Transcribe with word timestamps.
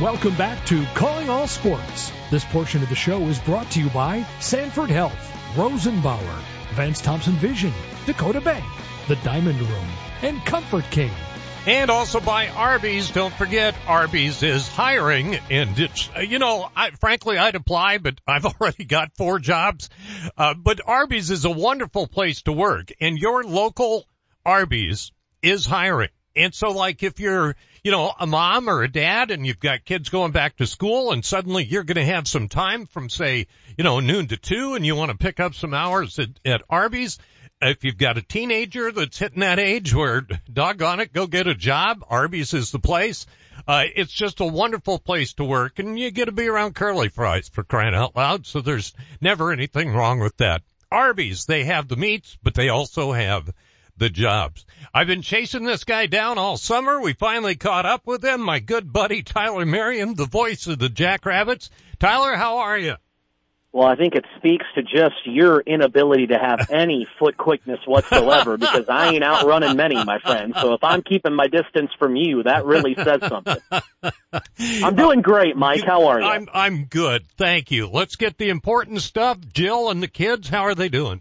Welcome 0.00 0.34
back 0.34 0.66
to 0.66 0.84
Calling 0.96 1.30
All 1.30 1.46
Sports. 1.46 2.10
This 2.28 2.44
portion 2.46 2.82
of 2.82 2.88
the 2.88 2.96
show 2.96 3.20
is 3.28 3.38
brought 3.38 3.70
to 3.70 3.80
you 3.80 3.88
by 3.90 4.26
Sanford 4.40 4.90
Health, 4.90 5.14
Rosenbauer, 5.54 6.42
Vance 6.72 7.00
Thompson 7.00 7.34
Vision, 7.34 7.72
Dakota 8.04 8.40
Bank, 8.40 8.64
The 9.06 9.14
Diamond 9.14 9.60
Room, 9.60 9.86
and 10.20 10.44
Comfort 10.44 10.82
King. 10.90 11.12
And 11.68 11.92
also 11.92 12.18
by 12.18 12.48
Arby's. 12.48 13.12
Don't 13.12 13.32
forget, 13.34 13.76
Arby's 13.86 14.42
is 14.42 14.66
hiring 14.66 15.36
and 15.48 15.78
it's, 15.78 16.10
uh, 16.16 16.22
you 16.22 16.40
know, 16.40 16.68
I, 16.74 16.90
frankly, 16.90 17.38
I'd 17.38 17.54
apply, 17.54 17.98
but 17.98 18.20
I've 18.26 18.46
already 18.60 18.86
got 18.86 19.16
four 19.16 19.38
jobs. 19.38 19.90
Uh, 20.36 20.54
but 20.54 20.80
Arby's 20.84 21.30
is 21.30 21.44
a 21.44 21.50
wonderful 21.50 22.08
place 22.08 22.42
to 22.42 22.52
work 22.52 22.90
and 23.00 23.16
your 23.16 23.44
local 23.44 24.08
Arby's 24.44 25.12
is 25.40 25.66
hiring. 25.66 26.10
And 26.34 26.52
so 26.52 26.72
like 26.72 27.04
if 27.04 27.20
you're, 27.20 27.54
you 27.84 27.90
know, 27.90 28.12
a 28.18 28.26
mom 28.26 28.68
or 28.70 28.82
a 28.82 28.90
dad 28.90 29.30
and 29.30 29.46
you've 29.46 29.60
got 29.60 29.84
kids 29.84 30.08
going 30.08 30.32
back 30.32 30.56
to 30.56 30.66
school 30.66 31.12
and 31.12 31.22
suddenly 31.22 31.64
you're 31.64 31.84
going 31.84 31.96
to 31.96 32.04
have 32.04 32.26
some 32.26 32.48
time 32.48 32.86
from 32.86 33.10
say, 33.10 33.46
you 33.76 33.84
know, 33.84 34.00
noon 34.00 34.26
to 34.28 34.38
two 34.38 34.74
and 34.74 34.86
you 34.86 34.96
want 34.96 35.10
to 35.10 35.18
pick 35.18 35.38
up 35.38 35.54
some 35.54 35.74
hours 35.74 36.18
at, 36.18 36.30
at 36.46 36.62
Arby's. 36.70 37.18
If 37.60 37.84
you've 37.84 37.98
got 37.98 38.16
a 38.16 38.22
teenager 38.22 38.90
that's 38.90 39.18
hitting 39.18 39.40
that 39.40 39.58
age 39.58 39.94
where 39.94 40.26
doggone 40.50 41.00
it, 41.00 41.12
go 41.12 41.26
get 41.26 41.46
a 41.46 41.54
job. 41.54 42.02
Arby's 42.08 42.54
is 42.54 42.70
the 42.70 42.78
place. 42.78 43.26
Uh, 43.68 43.84
it's 43.94 44.12
just 44.12 44.40
a 44.40 44.46
wonderful 44.46 44.98
place 44.98 45.34
to 45.34 45.44
work 45.44 45.78
and 45.78 45.98
you 45.98 46.10
get 46.10 46.24
to 46.24 46.32
be 46.32 46.48
around 46.48 46.74
curly 46.74 47.10
fries 47.10 47.50
for 47.50 47.64
crying 47.64 47.94
out 47.94 48.16
loud. 48.16 48.46
So 48.46 48.62
there's 48.62 48.94
never 49.20 49.52
anything 49.52 49.92
wrong 49.92 50.20
with 50.20 50.38
that. 50.38 50.62
Arby's, 50.90 51.44
they 51.44 51.64
have 51.64 51.88
the 51.88 51.96
meats, 51.96 52.38
but 52.42 52.54
they 52.54 52.70
also 52.70 53.12
have 53.12 53.50
the 53.96 54.10
jobs. 54.10 54.64
I've 54.92 55.06
been 55.06 55.22
chasing 55.22 55.64
this 55.64 55.84
guy 55.84 56.06
down 56.06 56.38
all 56.38 56.56
summer. 56.56 57.00
We 57.00 57.12
finally 57.12 57.56
caught 57.56 57.86
up 57.86 58.06
with 58.06 58.24
him. 58.24 58.40
My 58.40 58.60
good 58.60 58.92
buddy 58.92 59.22
Tyler 59.22 59.66
Merriam, 59.66 60.14
the 60.14 60.26
voice 60.26 60.66
of 60.66 60.78
the 60.78 60.88
Jackrabbits. 60.88 61.70
Tyler, 61.98 62.34
how 62.34 62.58
are 62.58 62.78
you? 62.78 62.94
Well, 63.74 63.88
I 63.88 63.96
think 63.96 64.14
it 64.14 64.24
speaks 64.36 64.64
to 64.76 64.84
just 64.84 65.26
your 65.26 65.58
inability 65.60 66.28
to 66.28 66.38
have 66.38 66.68
any 66.70 67.08
foot 67.18 67.36
quickness 67.36 67.80
whatsoever 67.86 68.56
because 68.58 68.88
I 68.88 69.12
ain't 69.12 69.24
outrunning 69.24 69.76
many, 69.76 69.96
my 70.04 70.20
friend. 70.20 70.54
So 70.60 70.74
if 70.74 70.84
I'm 70.84 71.02
keeping 71.02 71.34
my 71.34 71.48
distance 71.48 71.90
from 71.98 72.14
you, 72.14 72.44
that 72.44 72.64
really 72.66 72.94
says 72.94 73.20
something. 73.28 73.56
I'm 74.84 74.94
doing 74.94 75.22
great, 75.22 75.56
Mike. 75.56 75.82
How 75.84 76.06
are 76.06 76.20
you? 76.20 76.26
I'm 76.26 76.48
I'm 76.54 76.84
good. 76.84 77.26
Thank 77.36 77.72
you. 77.72 77.88
Let's 77.88 78.14
get 78.14 78.38
the 78.38 78.50
important 78.50 79.02
stuff. 79.02 79.38
Jill 79.52 79.90
and 79.90 80.00
the 80.00 80.08
kids, 80.08 80.48
how 80.48 80.62
are 80.62 80.76
they 80.76 80.88
doing? 80.88 81.20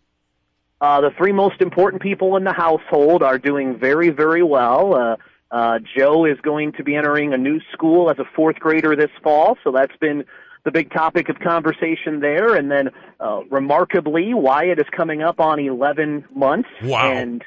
Uh, 0.83 0.99
the 0.99 1.11
three 1.17 1.31
most 1.31 1.61
important 1.61 2.01
people 2.01 2.35
in 2.35 2.43
the 2.43 2.51
household 2.51 3.23
are 3.23 3.37
doing 3.37 3.79
very, 3.79 4.09
very 4.09 4.43
well. 4.43 4.93
Uh, 4.93 5.15
uh, 5.49 5.79
Joe 5.97 6.25
is 6.25 6.37
going 6.41 6.73
to 6.73 6.83
be 6.83 6.93
entering 6.93 7.33
a 7.33 7.37
new 7.37 7.61
school 7.71 8.09
as 8.11 8.19
a 8.19 8.25
fourth 8.35 8.57
grader 8.57 8.93
this 8.93 9.09
fall, 9.23 9.57
so 9.63 9.71
that's 9.71 9.95
been 10.01 10.25
the 10.65 10.71
big 10.71 10.91
topic 10.91 11.29
of 11.29 11.39
conversation 11.39 12.19
there. 12.19 12.55
And 12.55 12.69
then, 12.69 12.89
uh, 13.21 13.43
remarkably, 13.49 14.33
Wyatt 14.33 14.77
is 14.77 14.85
coming 14.91 15.21
up 15.21 15.39
on 15.39 15.57
11 15.57 16.25
months. 16.35 16.67
Wow. 16.83 17.13
And 17.13 17.45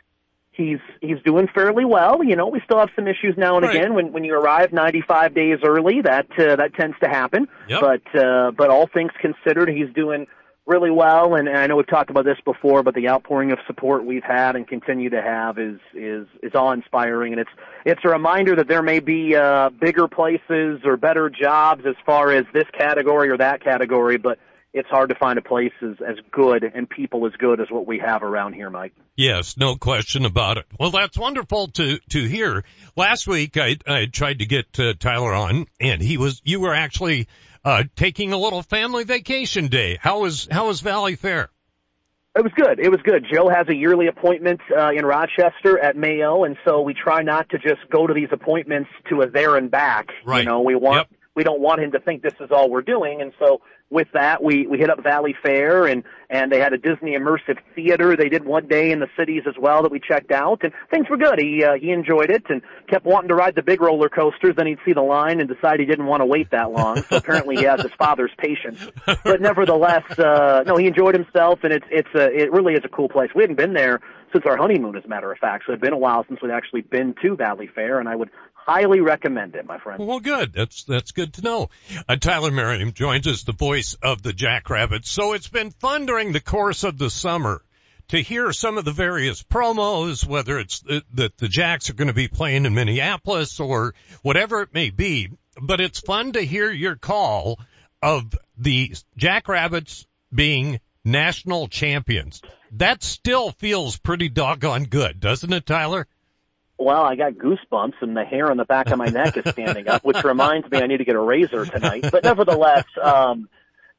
he's, 0.52 0.78
he's 1.02 1.20
doing 1.22 1.46
fairly 1.54 1.84
well. 1.84 2.24
You 2.24 2.36
know, 2.36 2.46
we 2.46 2.62
still 2.64 2.78
have 2.78 2.90
some 2.96 3.06
issues 3.06 3.34
now 3.36 3.56
and 3.56 3.66
Right. 3.66 3.76
again 3.76 3.92
when, 3.92 4.12
when 4.12 4.24
you 4.24 4.34
arrive 4.34 4.72
95 4.72 5.34
days 5.34 5.58
early. 5.62 6.00
That, 6.00 6.26
uh, 6.38 6.56
that 6.56 6.74
tends 6.74 6.96
to 7.02 7.08
happen. 7.10 7.48
Yep. 7.68 7.80
But, 7.82 8.18
uh, 8.18 8.50
but 8.52 8.70
all 8.70 8.86
things 8.86 9.12
considered, 9.20 9.68
he's 9.68 9.92
doing 9.94 10.26
really 10.66 10.90
well. 10.90 11.34
And, 11.34 11.48
and 11.48 11.56
I 11.56 11.66
know 11.66 11.76
we've 11.76 11.86
talked 11.86 12.10
about 12.10 12.24
this 12.24 12.38
before, 12.44 12.82
but 12.82 12.94
the 12.94 13.08
outpouring 13.08 13.52
of 13.52 13.58
support 13.66 14.04
we've 14.04 14.24
had 14.24 14.56
and 14.56 14.66
continue 14.66 15.10
to 15.10 15.22
have 15.22 15.58
is, 15.58 15.78
is, 15.94 16.26
is 16.42 16.54
awe 16.54 16.72
inspiring. 16.72 17.32
And 17.32 17.40
it's, 17.40 17.50
it's 17.84 18.00
a 18.04 18.08
reminder 18.08 18.56
that 18.56 18.68
there 18.68 18.82
may 18.82 19.00
be, 19.00 19.36
uh, 19.36 19.70
bigger 19.70 20.08
places 20.08 20.80
or 20.84 20.96
better 20.96 21.30
jobs 21.30 21.84
as 21.86 21.94
far 22.04 22.32
as 22.32 22.44
this 22.52 22.66
category 22.76 23.30
or 23.30 23.38
that 23.38 23.62
category, 23.62 24.18
but 24.18 24.38
it's 24.76 24.88
hard 24.90 25.08
to 25.08 25.14
find 25.14 25.38
a 25.38 25.42
place 25.42 25.72
as, 25.80 25.96
as 26.06 26.16
good 26.30 26.62
and 26.62 26.88
people 26.88 27.26
as 27.26 27.32
good 27.38 27.60
as 27.60 27.68
what 27.70 27.86
we 27.86 27.98
have 27.98 28.22
around 28.22 28.52
here, 28.52 28.68
Mike. 28.68 28.92
Yes, 29.16 29.56
no 29.56 29.76
question 29.76 30.26
about 30.26 30.58
it. 30.58 30.66
Well, 30.78 30.90
that's 30.90 31.16
wonderful 31.16 31.68
to 31.68 31.98
to 32.10 32.24
hear. 32.24 32.64
Last 32.94 33.26
week, 33.26 33.56
I 33.56 33.78
I 33.86 34.04
tried 34.04 34.40
to 34.40 34.46
get 34.46 34.78
uh, 34.78 34.92
Tyler 34.98 35.32
on, 35.32 35.66
and 35.80 36.02
he 36.02 36.18
was 36.18 36.42
you 36.44 36.60
were 36.60 36.74
actually 36.74 37.26
uh 37.66 37.82
taking 37.96 38.32
a 38.32 38.38
little 38.38 38.62
family 38.62 39.04
vacation 39.04 39.66
day. 39.66 39.98
How 40.00 40.20
was 40.20 40.48
how 40.50 40.68
was 40.68 40.80
Valleyfair? 40.80 41.48
It 42.36 42.42
was 42.42 42.52
good. 42.54 42.78
It 42.78 42.90
was 42.90 43.00
good. 43.02 43.24
Joe 43.32 43.48
has 43.48 43.66
a 43.68 43.74
yearly 43.74 44.08
appointment 44.08 44.60
uh, 44.76 44.90
in 44.90 45.06
Rochester 45.06 45.78
at 45.78 45.96
Mayo, 45.96 46.44
and 46.44 46.58
so 46.66 46.82
we 46.82 46.92
try 46.92 47.22
not 47.22 47.48
to 47.48 47.58
just 47.58 47.88
go 47.90 48.06
to 48.06 48.12
these 48.12 48.28
appointments 48.30 48.90
to 49.08 49.22
a 49.22 49.30
there 49.30 49.56
and 49.56 49.70
back. 49.70 50.08
Right. 50.22 50.40
You 50.40 50.50
know, 50.50 50.60
we 50.60 50.74
want 50.74 51.08
Yep. 51.10 51.15
We 51.36 51.44
don't 51.44 51.60
want 51.60 51.80
him 51.80 51.92
to 51.92 52.00
think 52.00 52.22
this 52.22 52.34
is 52.40 52.50
all 52.50 52.70
we're 52.70 52.82
doing, 52.82 53.20
and 53.20 53.32
so 53.38 53.60
with 53.90 54.08
that, 54.14 54.42
we 54.42 54.66
we 54.66 54.78
hit 54.78 54.90
up 54.90 54.98
Valleyfair, 54.98 55.90
and 55.90 56.02
and 56.28 56.50
they 56.50 56.58
had 56.58 56.72
a 56.72 56.78
Disney 56.78 57.12
immersive 57.12 57.58
theater. 57.74 58.16
They 58.16 58.28
did 58.28 58.44
one 58.44 58.66
day 58.66 58.90
in 58.90 58.98
the 58.98 59.06
cities 59.16 59.42
as 59.46 59.54
well 59.58 59.82
that 59.82 59.92
we 59.92 60.00
checked 60.00 60.32
out, 60.32 60.64
and 60.64 60.72
things 60.90 61.08
were 61.08 61.16
good. 61.16 61.38
He 61.38 61.62
uh, 61.62 61.74
he 61.74 61.90
enjoyed 61.90 62.30
it 62.30 62.44
and 62.48 62.62
kept 62.88 63.04
wanting 63.04 63.28
to 63.28 63.34
ride 63.34 63.54
the 63.54 63.62
big 63.62 63.80
roller 63.80 64.08
coasters. 64.08 64.56
Then 64.56 64.66
he'd 64.66 64.78
see 64.84 64.92
the 64.92 65.02
line 65.02 65.40
and 65.40 65.48
decide 65.48 65.78
he 65.78 65.86
didn't 65.86 66.06
want 66.06 66.22
to 66.22 66.26
wait 66.26 66.50
that 66.50 66.72
long. 66.72 67.02
So 67.02 67.16
apparently 67.16 67.56
he 67.56 67.64
has 67.64 67.80
his 67.80 67.92
father's 67.98 68.32
patience. 68.38 68.88
But 69.22 69.40
nevertheless, 69.40 70.18
uh, 70.18 70.64
no, 70.66 70.76
he 70.76 70.86
enjoyed 70.86 71.14
himself, 71.14 71.60
and 71.62 71.72
it's 71.72 71.86
it's 71.90 72.14
a 72.14 72.26
it 72.34 72.50
really 72.50 72.74
is 72.74 72.84
a 72.84 72.88
cool 72.88 73.08
place. 73.08 73.30
We 73.34 73.42
hadn't 73.42 73.56
been 73.56 73.74
there 73.74 74.00
since 74.32 74.44
our 74.46 74.56
honeymoon, 74.56 74.96
as 74.96 75.04
a 75.04 75.08
matter 75.08 75.30
of 75.30 75.38
fact. 75.38 75.64
So 75.66 75.72
it'd 75.72 75.80
been 75.80 75.92
a 75.92 75.98
while 75.98 76.24
since 76.28 76.42
we'd 76.42 76.50
actually 76.50 76.80
been 76.80 77.14
to 77.22 77.36
Valleyfair, 77.36 78.00
and 78.00 78.08
I 78.08 78.16
would 78.16 78.30
highly 78.66 79.00
recommend 79.00 79.54
it, 79.54 79.64
my 79.64 79.78
friend. 79.78 80.04
Well, 80.04 80.20
good. 80.20 80.52
That's 80.52 80.84
that's 80.84 81.12
good 81.12 81.34
to 81.34 81.42
know. 81.42 81.70
Uh, 82.08 82.16
Tyler 82.16 82.50
Merriam 82.50 82.92
joins 82.92 83.26
us, 83.26 83.44
the 83.44 83.52
voice 83.52 83.94
of 84.02 84.22
the 84.22 84.32
Jackrabbits. 84.32 85.10
So 85.10 85.32
it's 85.32 85.48
been 85.48 85.70
fun 85.70 86.06
during 86.06 86.32
the 86.32 86.40
course 86.40 86.84
of 86.84 86.98
the 86.98 87.08
summer 87.08 87.62
to 88.08 88.20
hear 88.20 88.52
some 88.52 88.76
of 88.76 88.84
the 88.84 88.92
various 88.92 89.42
promos, 89.42 90.26
whether 90.26 90.58
it's 90.58 90.80
that 90.80 91.04
the, 91.12 91.32
the 91.38 91.48
Jacks 91.48 91.90
are 91.90 91.94
going 91.94 92.08
to 92.08 92.14
be 92.14 92.28
playing 92.28 92.66
in 92.66 92.74
Minneapolis 92.74 93.60
or 93.60 93.94
whatever 94.22 94.62
it 94.62 94.74
may 94.74 94.90
be. 94.90 95.30
But 95.60 95.80
it's 95.80 96.00
fun 96.00 96.32
to 96.32 96.42
hear 96.42 96.70
your 96.70 96.96
call 96.96 97.58
of 98.02 98.34
the 98.58 98.94
Jackrabbits 99.16 100.06
being 100.34 100.80
national 101.04 101.68
champions. 101.68 102.42
That 102.72 103.02
still 103.02 103.52
feels 103.52 103.96
pretty 103.96 104.28
doggone 104.28 104.84
good, 104.84 105.20
doesn't 105.20 105.52
it, 105.52 105.64
Tyler? 105.64 106.06
Well, 106.78 107.02
I 107.02 107.16
got 107.16 107.34
goosebumps 107.34 107.94
and 108.02 108.16
the 108.16 108.24
hair 108.24 108.50
on 108.50 108.58
the 108.58 108.64
back 108.64 108.90
of 108.90 108.98
my 108.98 109.06
neck 109.06 109.36
is 109.36 109.50
standing 109.50 109.88
up, 109.88 110.04
which 110.04 110.22
reminds 110.24 110.70
me 110.70 110.78
I 110.78 110.86
need 110.86 110.98
to 110.98 111.04
get 111.04 111.16
a 111.16 111.20
razor 111.20 111.64
tonight. 111.64 112.06
But 112.12 112.24
nevertheless, 112.24 112.84
um, 113.02 113.48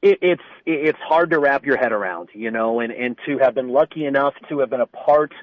it, 0.01 0.19
it's 0.21 0.43
it's 0.65 0.99
hard 0.99 1.31
to 1.31 1.39
wrap 1.39 1.65
your 1.65 1.77
head 1.77 1.91
around, 1.91 2.29
you 2.33 2.51
know, 2.51 2.79
and 2.79 2.91
and 2.91 3.17
to 3.25 3.39
have 3.39 3.55
been 3.55 3.69
lucky 3.69 4.05
enough 4.05 4.35
to 4.49 4.59
have 4.59 4.69
been 4.69 4.81
a 4.81 4.85
part 4.87 5.33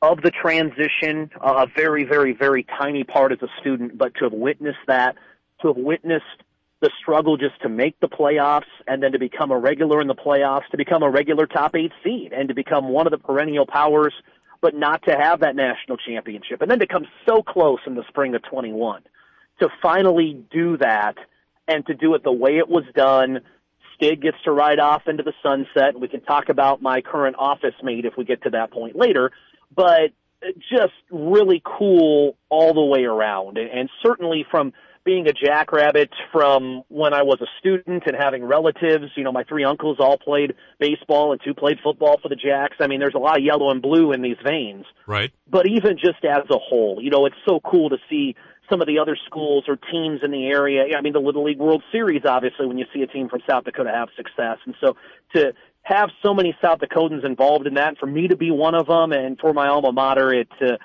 of 0.00 0.22
the 0.22 0.30
transition, 0.30 1.30
uh, 1.40 1.66
a 1.66 1.72
very 1.76 2.04
very 2.04 2.32
very 2.32 2.64
tiny 2.78 3.04
part 3.04 3.32
as 3.32 3.38
a 3.42 3.48
student, 3.60 3.98
but 3.98 4.14
to 4.14 4.24
have 4.24 4.32
witnessed 4.32 4.78
that, 4.86 5.16
to 5.60 5.68
have 5.68 5.76
witnessed 5.76 6.24
the 6.80 6.90
struggle 7.00 7.36
just 7.36 7.60
to 7.62 7.68
make 7.68 7.98
the 8.00 8.08
playoffs 8.08 8.62
and 8.86 9.02
then 9.02 9.12
to 9.12 9.18
become 9.18 9.50
a 9.50 9.58
regular 9.58 10.00
in 10.00 10.06
the 10.06 10.14
playoffs, 10.14 10.66
to 10.70 10.76
become 10.76 11.02
a 11.02 11.10
regular 11.10 11.46
top 11.46 11.74
eight 11.74 11.92
seed 12.04 12.32
and 12.32 12.48
to 12.48 12.54
become 12.54 12.88
one 12.88 13.06
of 13.06 13.10
the 13.10 13.18
perennial 13.18 13.66
powers 13.66 14.14
but 14.60 14.74
not 14.74 15.02
to 15.04 15.16
have 15.16 15.40
that 15.40 15.56
national 15.56 15.96
championship. 15.96 16.62
And 16.62 16.70
then 16.70 16.80
to 16.80 16.86
come 16.86 17.06
so 17.28 17.42
close 17.42 17.80
in 17.86 17.94
the 17.94 18.04
spring 18.08 18.34
of 18.34 18.42
21 18.42 19.02
to 19.60 19.68
finally 19.82 20.44
do 20.50 20.76
that 20.78 21.16
and 21.66 21.86
to 21.86 21.94
do 21.94 22.14
it 22.14 22.24
the 22.24 22.32
way 22.32 22.58
it 22.58 22.68
was 22.68 22.84
done. 22.94 23.40
Stig 23.94 24.22
gets 24.22 24.36
to 24.44 24.52
ride 24.52 24.78
off 24.78 25.02
into 25.06 25.22
the 25.22 25.32
sunset. 25.42 25.98
We 25.98 26.08
can 26.08 26.20
talk 26.20 26.48
about 26.48 26.80
my 26.80 27.00
current 27.00 27.36
office 27.38 27.74
mate 27.82 28.04
if 28.04 28.16
we 28.16 28.24
get 28.24 28.42
to 28.44 28.50
that 28.50 28.70
point 28.70 28.96
later, 28.96 29.32
but 29.74 30.12
just 30.70 30.94
really 31.10 31.60
cool 31.64 32.36
all 32.48 32.74
the 32.74 32.84
way 32.84 33.04
around. 33.04 33.58
And 33.58 33.90
certainly 34.04 34.46
from 34.48 34.72
being 35.08 35.26
a 35.26 35.32
jackrabbit 35.32 36.10
from 36.30 36.82
when 36.88 37.14
I 37.14 37.22
was 37.22 37.38
a 37.40 37.46
student 37.58 38.02
and 38.04 38.14
having 38.14 38.44
relatives, 38.44 39.06
you 39.16 39.24
know, 39.24 39.32
my 39.32 39.42
three 39.42 39.64
uncles 39.64 39.96
all 40.00 40.18
played 40.18 40.52
baseball 40.78 41.32
and 41.32 41.40
two 41.42 41.54
played 41.54 41.78
football 41.82 42.18
for 42.20 42.28
the 42.28 42.36
Jacks. 42.36 42.76
I 42.78 42.88
mean, 42.88 43.00
there's 43.00 43.14
a 43.14 43.18
lot 43.18 43.38
of 43.38 43.42
yellow 43.42 43.70
and 43.70 43.80
blue 43.80 44.12
in 44.12 44.20
these 44.20 44.36
veins 44.44 44.84
Right. 45.06 45.32
but 45.50 45.66
even 45.66 45.96
just 45.96 46.22
as 46.24 46.44
a 46.50 46.58
whole, 46.58 46.98
you 47.00 47.08
know, 47.08 47.24
it's 47.24 47.40
so 47.48 47.58
cool 47.58 47.88
to 47.88 47.96
see 48.10 48.36
some 48.68 48.82
of 48.82 48.86
the 48.86 48.98
other 48.98 49.16
schools 49.24 49.64
or 49.66 49.78
teams 49.90 50.20
in 50.22 50.30
the 50.30 50.46
area. 50.46 50.84
I 50.94 51.00
mean, 51.00 51.14
the 51.14 51.20
Little 51.20 51.44
League 51.44 51.58
World 51.58 51.82
Series, 51.90 52.26
obviously, 52.26 52.66
when 52.66 52.76
you 52.76 52.84
see 52.92 53.00
a 53.00 53.06
team 53.06 53.30
from 53.30 53.40
South 53.48 53.64
Dakota 53.64 53.90
have 53.90 54.08
success. 54.14 54.58
And 54.66 54.74
so 54.78 54.94
to 55.34 55.54
have 55.84 56.10
so 56.22 56.34
many 56.34 56.54
South 56.60 56.80
Dakotans 56.80 57.24
involved 57.24 57.66
in 57.66 57.74
that, 57.74 57.96
for 57.98 58.04
me 58.06 58.28
to 58.28 58.36
be 58.36 58.50
one 58.50 58.74
of 58.74 58.86
them 58.88 59.12
and 59.12 59.38
for 59.38 59.54
my 59.54 59.68
alma 59.68 59.90
mater, 59.90 60.34
it, 60.34 60.48
uh, 60.60 60.76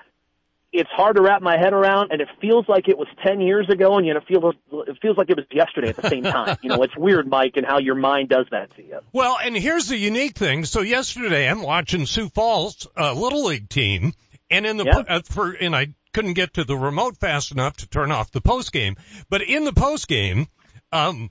it's 0.74 0.90
hard 0.90 1.16
to 1.16 1.22
wrap 1.22 1.40
my 1.40 1.56
head 1.56 1.72
around 1.72 2.10
and 2.10 2.20
it 2.20 2.28
feels 2.40 2.68
like 2.68 2.88
it 2.88 2.98
was 2.98 3.08
10 3.24 3.40
years 3.40 3.68
ago 3.70 3.96
and 3.96 4.06
yet 4.06 4.16
it 4.16 4.24
feels, 4.26 4.54
it 4.88 4.98
feels 5.00 5.16
like 5.16 5.30
it 5.30 5.36
was 5.36 5.46
yesterday 5.50 5.88
at 5.90 5.96
the 5.96 6.08
same 6.08 6.24
time. 6.24 6.56
you 6.62 6.68
know, 6.68 6.82
it's 6.82 6.96
weird, 6.96 7.26
Mike, 7.28 7.52
and 7.56 7.64
how 7.64 7.78
your 7.78 7.94
mind 7.94 8.28
does 8.28 8.46
that 8.50 8.74
to 8.76 8.82
you. 8.82 8.98
Well, 9.12 9.38
and 9.42 9.56
here's 9.56 9.88
the 9.88 9.96
unique 9.96 10.36
thing. 10.36 10.64
So 10.64 10.80
yesterday 10.80 11.48
I'm 11.48 11.62
watching 11.62 12.06
Sioux 12.06 12.28
Falls 12.28 12.86
uh, 12.98 13.12
Little 13.14 13.44
League 13.46 13.68
team, 13.68 14.12
and 14.50 14.66
in 14.66 14.76
the 14.76 14.84
Yeah. 14.84 15.02
uh, 15.08 15.20
for 15.24 15.52
and 15.52 15.74
I 15.74 15.94
couldn't 16.12 16.34
get 16.34 16.54
to 16.54 16.64
the 16.64 16.76
remote 16.76 17.16
fast 17.16 17.52
enough 17.52 17.76
to 17.78 17.88
turn 17.88 18.12
off 18.12 18.30
the 18.32 18.40
post 18.40 18.72
game. 18.72 18.96
But 19.30 19.42
in 19.42 19.64
the 19.64 19.72
post 19.72 20.06
game, 20.08 20.48
um, 20.92 21.30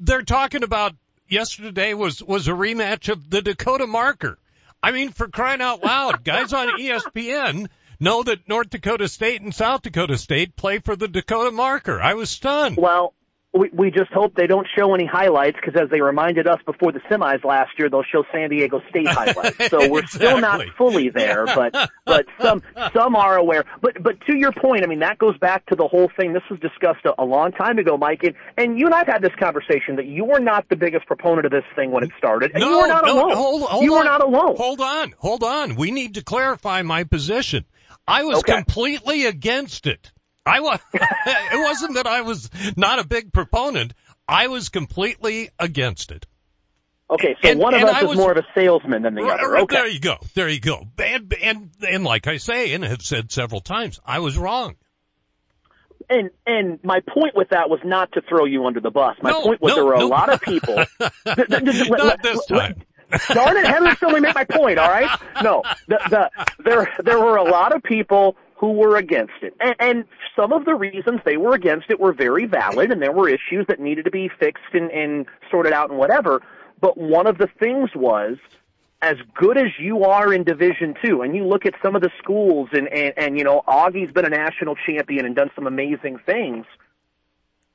they're 0.00 0.22
talking 0.22 0.62
about 0.62 0.92
yesterday 1.28 1.94
was 1.94 2.22
was 2.22 2.48
a 2.48 2.52
rematch 2.52 3.08
of 3.10 3.28
the 3.28 3.42
Dakota 3.42 3.86
Marker. 3.86 4.38
I 4.82 4.90
mean, 4.92 5.10
for 5.12 5.28
crying 5.28 5.60
out 5.62 5.82
loud, 5.84 6.24
guys 6.24 6.52
on 6.52 6.78
ESPN 6.80 7.68
know 8.00 8.22
that 8.22 8.48
North 8.48 8.70
Dakota 8.70 9.08
State 9.08 9.40
and 9.42 9.54
South 9.54 9.82
Dakota 9.82 10.18
State 10.18 10.56
play 10.56 10.78
for 10.78 10.96
the 10.96 11.08
Dakota 11.08 11.50
Marker. 11.50 12.00
I 12.00 12.14
was 12.14 12.30
stunned. 12.30 12.76
Well, 12.76 13.14
we, 13.54 13.70
we 13.72 13.90
just 13.90 14.12
hope 14.12 14.34
they 14.34 14.48
don't 14.48 14.66
show 14.76 14.94
any 14.94 15.06
highlights 15.06 15.56
because, 15.56 15.80
as 15.80 15.88
they 15.88 16.00
reminded 16.00 16.48
us 16.48 16.58
before 16.66 16.90
the 16.90 16.98
semis 17.10 17.44
last 17.44 17.70
year, 17.78 17.88
they'll 17.88 18.02
show 18.02 18.24
San 18.32 18.50
Diego 18.50 18.82
State 18.90 19.06
highlights. 19.06 19.70
So 19.70 19.88
we're 19.88 20.00
exactly. 20.00 20.06
still 20.28 20.40
not 20.40 20.66
fully 20.76 21.10
there, 21.10 21.46
but 21.46 21.90
but 22.04 22.26
some 22.40 22.62
some 22.92 23.14
are 23.14 23.36
aware. 23.36 23.64
But 23.80 24.02
but 24.02 24.20
to 24.26 24.36
your 24.36 24.52
point, 24.52 24.82
I 24.82 24.86
mean 24.86 25.00
that 25.00 25.18
goes 25.18 25.38
back 25.38 25.66
to 25.66 25.76
the 25.76 25.86
whole 25.86 26.10
thing. 26.16 26.32
This 26.32 26.42
was 26.50 26.58
discussed 26.58 27.04
a, 27.04 27.22
a 27.22 27.24
long 27.24 27.52
time 27.52 27.78
ago, 27.78 27.96
Mike, 27.96 28.24
and, 28.24 28.34
and 28.58 28.78
you 28.78 28.86
and 28.86 28.94
I've 28.94 29.06
had 29.06 29.22
this 29.22 29.34
conversation 29.38 29.96
that 29.96 30.06
you 30.06 30.24
were 30.24 30.40
not 30.40 30.68
the 30.68 30.76
biggest 30.76 31.06
proponent 31.06 31.46
of 31.46 31.52
this 31.52 31.64
thing 31.76 31.92
when 31.92 32.02
it 32.02 32.10
started, 32.18 32.50
and 32.54 32.60
no, 32.60 32.70
you 32.70 32.80
were 32.80 32.88
not 32.88 33.04
no, 33.04 33.12
alone. 33.14 33.36
Hold, 33.36 33.62
hold 33.62 33.84
you 33.84 33.92
on. 33.92 33.98
were 33.98 34.04
not 34.04 34.22
alone. 34.22 34.56
Hold 34.56 34.80
on, 34.80 35.14
hold 35.18 35.44
on. 35.44 35.76
We 35.76 35.92
need 35.92 36.14
to 36.14 36.24
clarify 36.24 36.82
my 36.82 37.04
position. 37.04 37.64
I 38.06 38.24
was 38.24 38.38
Okay. 38.38 38.54
completely 38.54 39.26
against 39.26 39.86
it. 39.86 40.10
I 40.46 40.60
was. 40.60 40.80
it 40.94 41.58
wasn't 41.58 41.94
that 41.94 42.06
I 42.06 42.20
was 42.22 42.50
not 42.76 42.98
a 42.98 43.06
big 43.06 43.32
proponent. 43.32 43.94
I 44.28 44.48
was 44.48 44.68
completely 44.68 45.50
against 45.58 46.10
it. 46.10 46.26
Okay, 47.10 47.36
so 47.42 47.50
And- 47.50 47.60
one 47.60 47.74
of 47.74 47.82
us 47.82 47.94
I 47.94 48.00
is 48.02 48.08
was- 48.08 48.16
more 48.18 48.32
of 48.32 48.38
a 48.38 48.46
salesman 48.54 49.02
than 49.02 49.14
the 49.14 49.22
Right, 49.22 49.38
other. 49.40 49.58
Okay. 49.58 49.76
There 49.76 49.86
you 49.88 50.00
go. 50.00 50.16
There 50.34 50.48
you 50.48 50.60
go. 50.60 50.86
And, 50.98 51.34
and 51.42 51.70
and 51.86 52.04
like 52.04 52.26
I 52.26 52.38
say, 52.38 52.72
and 52.74 52.82
have 52.84 53.02
said 53.02 53.30
several 53.30 53.60
times, 53.60 54.00
I 54.04 54.20
was 54.20 54.36
wrong. 54.38 54.76
And 56.10 56.30
and 56.46 56.78
my 56.84 57.00
point 57.00 57.34
with 57.34 57.50
that 57.50 57.70
was 57.70 57.80
not 57.84 58.12
to 58.12 58.20
throw 58.22 58.44
you 58.44 58.66
under 58.66 58.80
the 58.80 58.90
bus. 58.90 59.16
My 59.22 59.30
No, 59.30 59.42
point 59.42 59.60
was 59.62 59.70
no, 59.70 59.74
there 59.76 59.84
were 59.84 59.96
no. 59.96 60.06
a 60.06 60.08
lot 60.08 60.28
of 60.30 60.40
people. 60.42 60.74
Th- 60.76 60.88
th- 61.24 61.48
th- 61.48 61.88
Not 61.90 61.98
let- 62.04 62.22
this 62.22 62.50
let- 62.50 62.58
time. 62.76 62.82
Darn 63.32 63.56
it, 63.58 63.66
Henry 63.66 63.94
still 63.94 64.18
made 64.18 64.34
my 64.34 64.44
point, 64.44 64.76
all 64.78 64.88
right? 64.88 65.08
No, 65.42 65.62
the, 65.86 66.00
the, 66.10 66.30
there, 66.64 66.92
there 67.04 67.20
were 67.20 67.36
a 67.36 67.44
lot 67.44 67.74
of 67.76 67.82
people 67.84 68.34
who 68.56 68.72
were 68.72 68.96
against 68.96 69.34
it. 69.42 69.54
And, 69.60 69.74
and 69.80 70.04
some 70.36 70.52
of 70.52 70.64
the 70.64 70.74
reasons 70.74 71.20
they 71.24 71.36
were 71.36 71.54
against 71.54 71.90
it 71.90 72.00
were 72.00 72.12
very 72.12 72.46
valid, 72.46 72.90
and 72.92 73.02
there 73.02 73.12
were 73.12 73.28
issues 73.28 73.66
that 73.68 73.80
needed 73.80 74.04
to 74.04 74.10
be 74.10 74.30
fixed 74.38 74.72
and, 74.72 74.90
and 74.90 75.26
sorted 75.50 75.72
out 75.72 75.90
and 75.90 75.98
whatever. 75.98 76.42
But 76.80 76.96
one 76.96 77.26
of 77.26 77.38
the 77.38 77.48
things 77.58 77.90
was, 77.94 78.36
as 79.02 79.16
good 79.34 79.58
as 79.58 79.72
you 79.78 80.04
are 80.04 80.32
in 80.32 80.44
Division 80.44 80.94
Two, 81.04 81.22
and 81.22 81.34
you 81.36 81.46
look 81.46 81.66
at 81.66 81.74
some 81.82 81.94
of 81.94 82.02
the 82.02 82.10
schools, 82.22 82.68
and, 82.72 82.88
and, 82.88 83.12
and 83.16 83.38
you 83.38 83.44
know, 83.44 83.62
Augie's 83.66 84.12
been 84.12 84.24
a 84.24 84.30
national 84.30 84.76
champion 84.86 85.26
and 85.26 85.36
done 85.36 85.50
some 85.54 85.66
amazing 85.66 86.18
things 86.24 86.64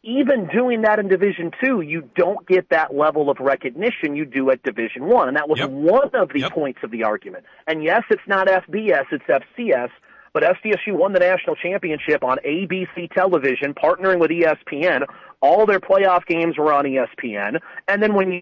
even 0.01 0.47
doing 0.47 0.83
that 0.83 0.99
in 0.99 1.07
Division 1.09 1.51
Two, 1.61 1.81
you 1.81 2.09
don't 2.15 2.47
get 2.47 2.69
that 2.69 2.95
level 2.95 3.29
of 3.29 3.39
recognition 3.39 4.15
you 4.15 4.25
do 4.25 4.49
at 4.49 4.63
Division 4.63 5.05
One, 5.05 5.27
and 5.27 5.35
that 5.35 5.49
was 5.49 5.59
Yep. 5.59 5.69
one 5.69 6.09
of 6.13 6.29
the 6.29 6.39
Yep. 6.39 6.51
points 6.53 6.79
of 6.83 6.91
the 6.91 7.03
argument. 7.03 7.43
And 7.67 7.83
yes, 7.83 8.03
it's 8.09 8.25
not 8.25 8.47
FBS, 8.47 9.07
it's 9.11 9.27
FCS, 9.27 9.89
but 10.33 10.43
SDSU 10.43 10.93
won 10.93 11.13
the 11.13 11.19
national 11.19 11.55
championship 11.55 12.23
on 12.23 12.37
ABC 12.45 13.11
television, 13.13 13.73
partnering 13.73 14.19
with 14.19 14.31
ESPN. 14.31 15.05
All 15.41 15.65
their 15.65 15.79
playoff 15.79 16.25
games 16.25 16.57
were 16.57 16.73
on 16.73 16.85
ESPN, 16.85 17.59
and 17.87 18.03
then 18.03 18.13
when 18.13 18.31
you 18.31 18.41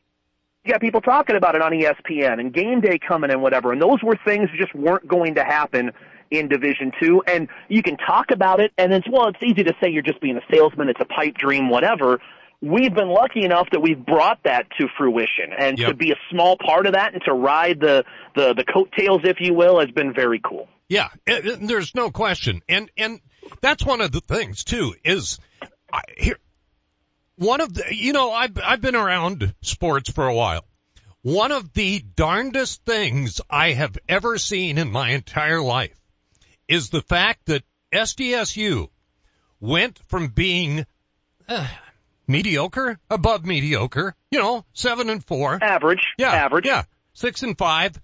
you 0.67 0.73
got 0.73 0.81
people 0.81 0.99
talking 0.99 1.37
about 1.37 1.55
it 1.55 1.61
on 1.61 1.71
ESPN 1.71 2.41
and 2.41 2.53
game 2.53 2.81
day 2.81 2.99
coming 2.99 3.31
and 3.31 3.41
whatever, 3.41 3.71
and 3.71 3.81
those 3.81 4.03
were 4.03 4.17
things 4.25 4.49
just 4.57 4.75
weren't 4.75 5.07
going 5.07 5.35
to 5.35 5.43
happen 5.43 5.91
in 6.29 6.49
Division 6.49 6.91
Two. 7.01 7.23
And 7.25 7.47
you 7.69 7.81
can 7.81 7.95
talk 7.97 8.31
about 8.31 8.59
it, 8.59 8.73
and 8.77 8.91
it's 8.91 9.07
well, 9.09 9.29
it's 9.29 9.41
easy 9.41 9.63
to 9.63 9.73
say 9.81 9.89
you're 9.89 10.03
just 10.03 10.19
being 10.19 10.37
a 10.37 10.53
salesman. 10.53 10.89
It's 10.89 10.99
a 10.99 11.05
pipe 11.05 11.35
dream, 11.35 11.69
whatever. 11.69 12.19
We've 12.59 12.93
been 12.93 13.09
lucky 13.09 13.45
enough 13.45 13.69
that 13.71 13.81
we've 13.81 14.03
brought 14.03 14.39
that 14.43 14.65
to 14.79 14.87
fruition, 14.97 15.53
and 15.57 15.77
to 15.77 15.93
be 15.93 16.11
a 16.11 16.15
small 16.31 16.57
part 16.57 16.87
of 16.87 16.93
that 16.93 17.13
and 17.13 17.21
to 17.25 17.33
ride 17.33 17.79
the 17.79 18.03
the 18.35 18.53
the 18.53 18.65
coattails, 18.65 19.21
if 19.23 19.37
you 19.39 19.53
will, 19.53 19.79
has 19.79 19.91
been 19.91 20.13
very 20.13 20.41
cool. 20.43 20.67
Yeah, 20.89 21.09
it, 21.25 21.45
it- 21.45 21.67
there's 21.67 21.93
no 21.95 22.11
question, 22.11 22.61
and 22.69 22.89
and 22.97 23.19
that's 23.61 23.85
one 23.85 24.01
of 24.01 24.11
the 24.11 24.21
things 24.21 24.63
too. 24.63 24.93
Is 25.03 25.39
I, 25.91 26.01
here 26.17 26.37
one 27.35 27.61
of 27.61 27.73
the 27.73 27.83
you 27.93 28.13
know 28.13 28.31
I've 28.31 28.57
I've 28.63 28.81
been 28.81 28.95
around 28.95 29.53
sports 29.61 30.09
for 30.11 30.27
a 30.27 30.33
while. 30.33 30.65
One 31.23 31.51
of 31.51 31.73
the 31.73 31.99
darndest 32.15 32.85
things 32.85 33.41
I 33.49 33.73
have 33.73 33.97
ever 34.07 34.37
seen 34.37 34.77
in 34.77 34.91
my 34.91 35.09
entire 35.11 35.61
life 35.61 35.99
is 36.69 36.89
the 36.89 37.01
fact 37.01 37.47
that 37.47 37.63
SDSU 37.91 38.87
went 39.59 39.99
from 40.07 40.29
being 40.29 40.85
uh, 41.49 41.67
mediocre, 42.27 42.99
above 43.09 43.45
mediocre, 43.45 44.15
you 44.31 44.39
know, 44.39 44.63
seven 44.73 45.09
and 45.09 45.23
four, 45.25 45.57
Average, 45.61 46.03
yeah, 46.17 46.31
average. 46.31 46.65
Yeah, 46.65 46.83
six 47.13 47.43
and 47.43 47.57
5 47.57 47.99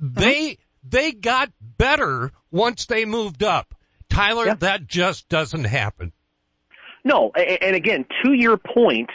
They 0.00 0.58
they 0.88 1.12
got 1.12 1.50
better 1.60 2.32
once 2.50 2.86
they 2.86 3.04
moved 3.04 3.42
up. 3.42 3.74
Tyler, 4.08 4.46
Yeah. 4.46 4.54
that 4.54 4.86
just 4.86 5.28
doesn't 5.28 5.64
happen. 5.64 6.12
No, 7.04 7.30
and 7.34 7.74
again, 7.74 8.04
to 8.24 8.32
your 8.32 8.56
point, 8.58 9.10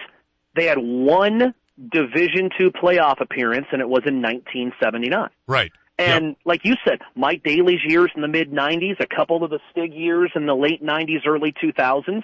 they 0.56 0.66
had 0.66 0.78
one 0.80 1.54
Division 1.92 2.50
Two 2.58 2.72
playoff 2.72 3.20
appearance, 3.20 3.68
and 3.72 3.82
it 3.82 3.88
was 3.90 4.04
in 4.06 4.22
1979. 4.22 5.30
Right. 5.48 5.72
And 5.98 6.36
like 6.46 6.62
you 6.64 6.76
said, 6.86 7.00
Mike 7.16 7.44
Daly's 7.44 7.80
years 7.86 8.12
in 8.16 8.22
the 8.22 8.28
mid 8.28 8.52
90s, 8.52 9.00
a 9.00 9.06
couple 9.08 9.44
of 9.44 9.50
the 9.50 9.60
Stig 9.72 9.94
years 9.94 10.32
in 10.36 10.46
the 10.46 10.56
late 10.56 10.84
90s, 10.84 11.26
early 11.26 11.54
2000s, 11.54 12.24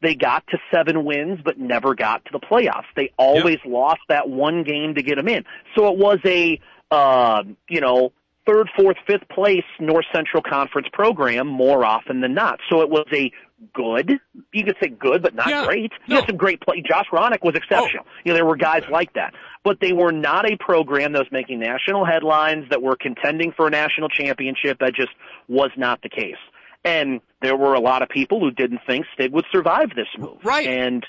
they 0.00 0.14
got 0.14 0.46
to 0.48 0.58
seven 0.72 1.04
wins, 1.04 1.40
but 1.44 1.58
never 1.58 1.94
got 1.94 2.24
to 2.26 2.30
the 2.32 2.40
playoffs. 2.40 2.86
They 2.96 3.12
always 3.18 3.58
lost 3.66 4.00
that 4.08 4.28
one 4.28 4.64
game 4.64 4.94
to 4.94 5.02
get 5.02 5.16
them 5.16 5.28
in. 5.28 5.44
So 5.76 5.88
it 5.92 5.98
was 5.98 6.18
a, 6.24 6.60
uh, 6.90 7.42
you 7.68 7.80
know, 7.82 8.12
third, 8.46 8.68
fourth, 8.76 8.96
fifth 9.06 9.28
place 9.28 9.64
North 9.78 10.06
Central 10.14 10.42
Conference 10.42 10.88
program 10.92 11.46
more 11.46 11.84
often 11.84 12.20
than 12.20 12.34
not. 12.34 12.58
So 12.70 12.80
it 12.80 12.88
was 12.90 13.06
a 13.12 13.30
good, 13.74 14.18
you 14.52 14.64
could 14.64 14.76
say 14.82 14.88
good, 14.88 15.22
but 15.22 15.34
not 15.34 15.48
Yeah. 15.48 15.66
great. 15.66 15.92
You 16.06 16.14
No. 16.14 16.16
Oh. 16.16 16.20
had 16.20 16.28
some 16.30 16.36
great 16.36 16.60
play. 16.60 16.82
Josh 16.82 17.06
Ranek 17.12 17.42
was 17.42 17.54
exceptional. 17.54 18.04
Oh. 18.06 18.12
You 18.24 18.32
know, 18.32 18.36
there 18.36 18.46
were 18.46 18.56
guys 18.56 18.82
like 18.90 19.12
that. 19.14 19.34
But 19.62 19.78
they 19.80 19.92
were 19.92 20.12
not 20.12 20.50
a 20.50 20.56
program 20.56 21.12
that 21.12 21.18
was 21.18 21.30
making 21.30 21.60
national 21.60 22.06
headlines, 22.06 22.64
that 22.70 22.80
were 22.80 22.96
contending 22.96 23.52
for 23.52 23.66
a 23.66 23.70
national 23.70 24.08
championship. 24.08 24.78
That 24.80 24.94
just 24.94 25.10
was 25.48 25.70
not 25.76 26.00
the 26.02 26.08
case. 26.08 26.38
And 26.82 27.20
there 27.42 27.56
were 27.56 27.74
a 27.74 27.80
lot 27.80 28.00
of 28.00 28.08
people 28.08 28.40
who 28.40 28.50
didn't 28.50 28.80
think 28.86 29.04
Stig 29.12 29.32
would 29.32 29.44
survive 29.52 29.90
this 29.94 30.08
move. 30.16 30.38
Right. 30.42 30.66
And 30.66 31.04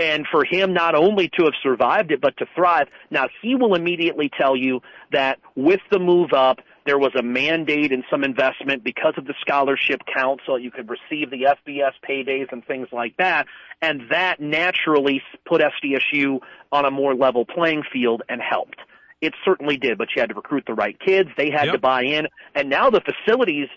and 0.00 0.26
for 0.30 0.44
him 0.44 0.72
not 0.72 0.94
only 0.94 1.28
to 1.38 1.44
have 1.44 1.52
survived 1.62 2.10
it 2.10 2.20
but 2.20 2.36
to 2.38 2.46
thrive. 2.54 2.88
Now 3.10 3.26
he 3.42 3.54
will 3.54 3.74
immediately 3.74 4.30
tell 4.36 4.56
you 4.56 4.80
that 5.12 5.38
with 5.54 5.80
the 5.92 5.98
move 5.98 6.32
up 6.32 6.58
there 6.86 6.98
was 6.98 7.12
a 7.16 7.22
mandate 7.22 7.92
and 7.92 8.02
some 8.10 8.24
investment 8.24 8.82
because 8.82 9.12
of 9.18 9.26
the 9.26 9.34
scholarship 9.40 10.00
count 10.12 10.40
so 10.46 10.56
you 10.56 10.70
could 10.70 10.88
receive 10.88 11.30
the 11.30 11.46
FBS 11.68 11.92
paydays 12.08 12.50
and 12.50 12.64
things 12.64 12.88
like 12.90 13.14
that 13.18 13.46
and 13.82 14.02
that 14.10 14.40
naturally 14.40 15.22
put 15.46 15.60
SDSU 15.60 16.40
on 16.72 16.84
a 16.86 16.90
more 16.90 17.14
level 17.14 17.44
playing 17.44 17.82
field 17.92 18.22
and 18.28 18.40
helped. 18.40 18.76
It 19.20 19.34
certainly 19.44 19.76
did, 19.76 19.98
but 19.98 20.08
you 20.16 20.20
had 20.20 20.30
to 20.30 20.34
recruit 20.34 20.64
the 20.66 20.72
right 20.74 20.98
kids. 20.98 21.28
They 21.36 21.50
had 21.50 21.66
Yep. 21.66 21.74
to 21.74 21.78
buy 21.78 22.04
in, 22.04 22.26
and 22.54 22.70
now 22.70 22.88
the 22.88 23.02
facilities 23.02 23.68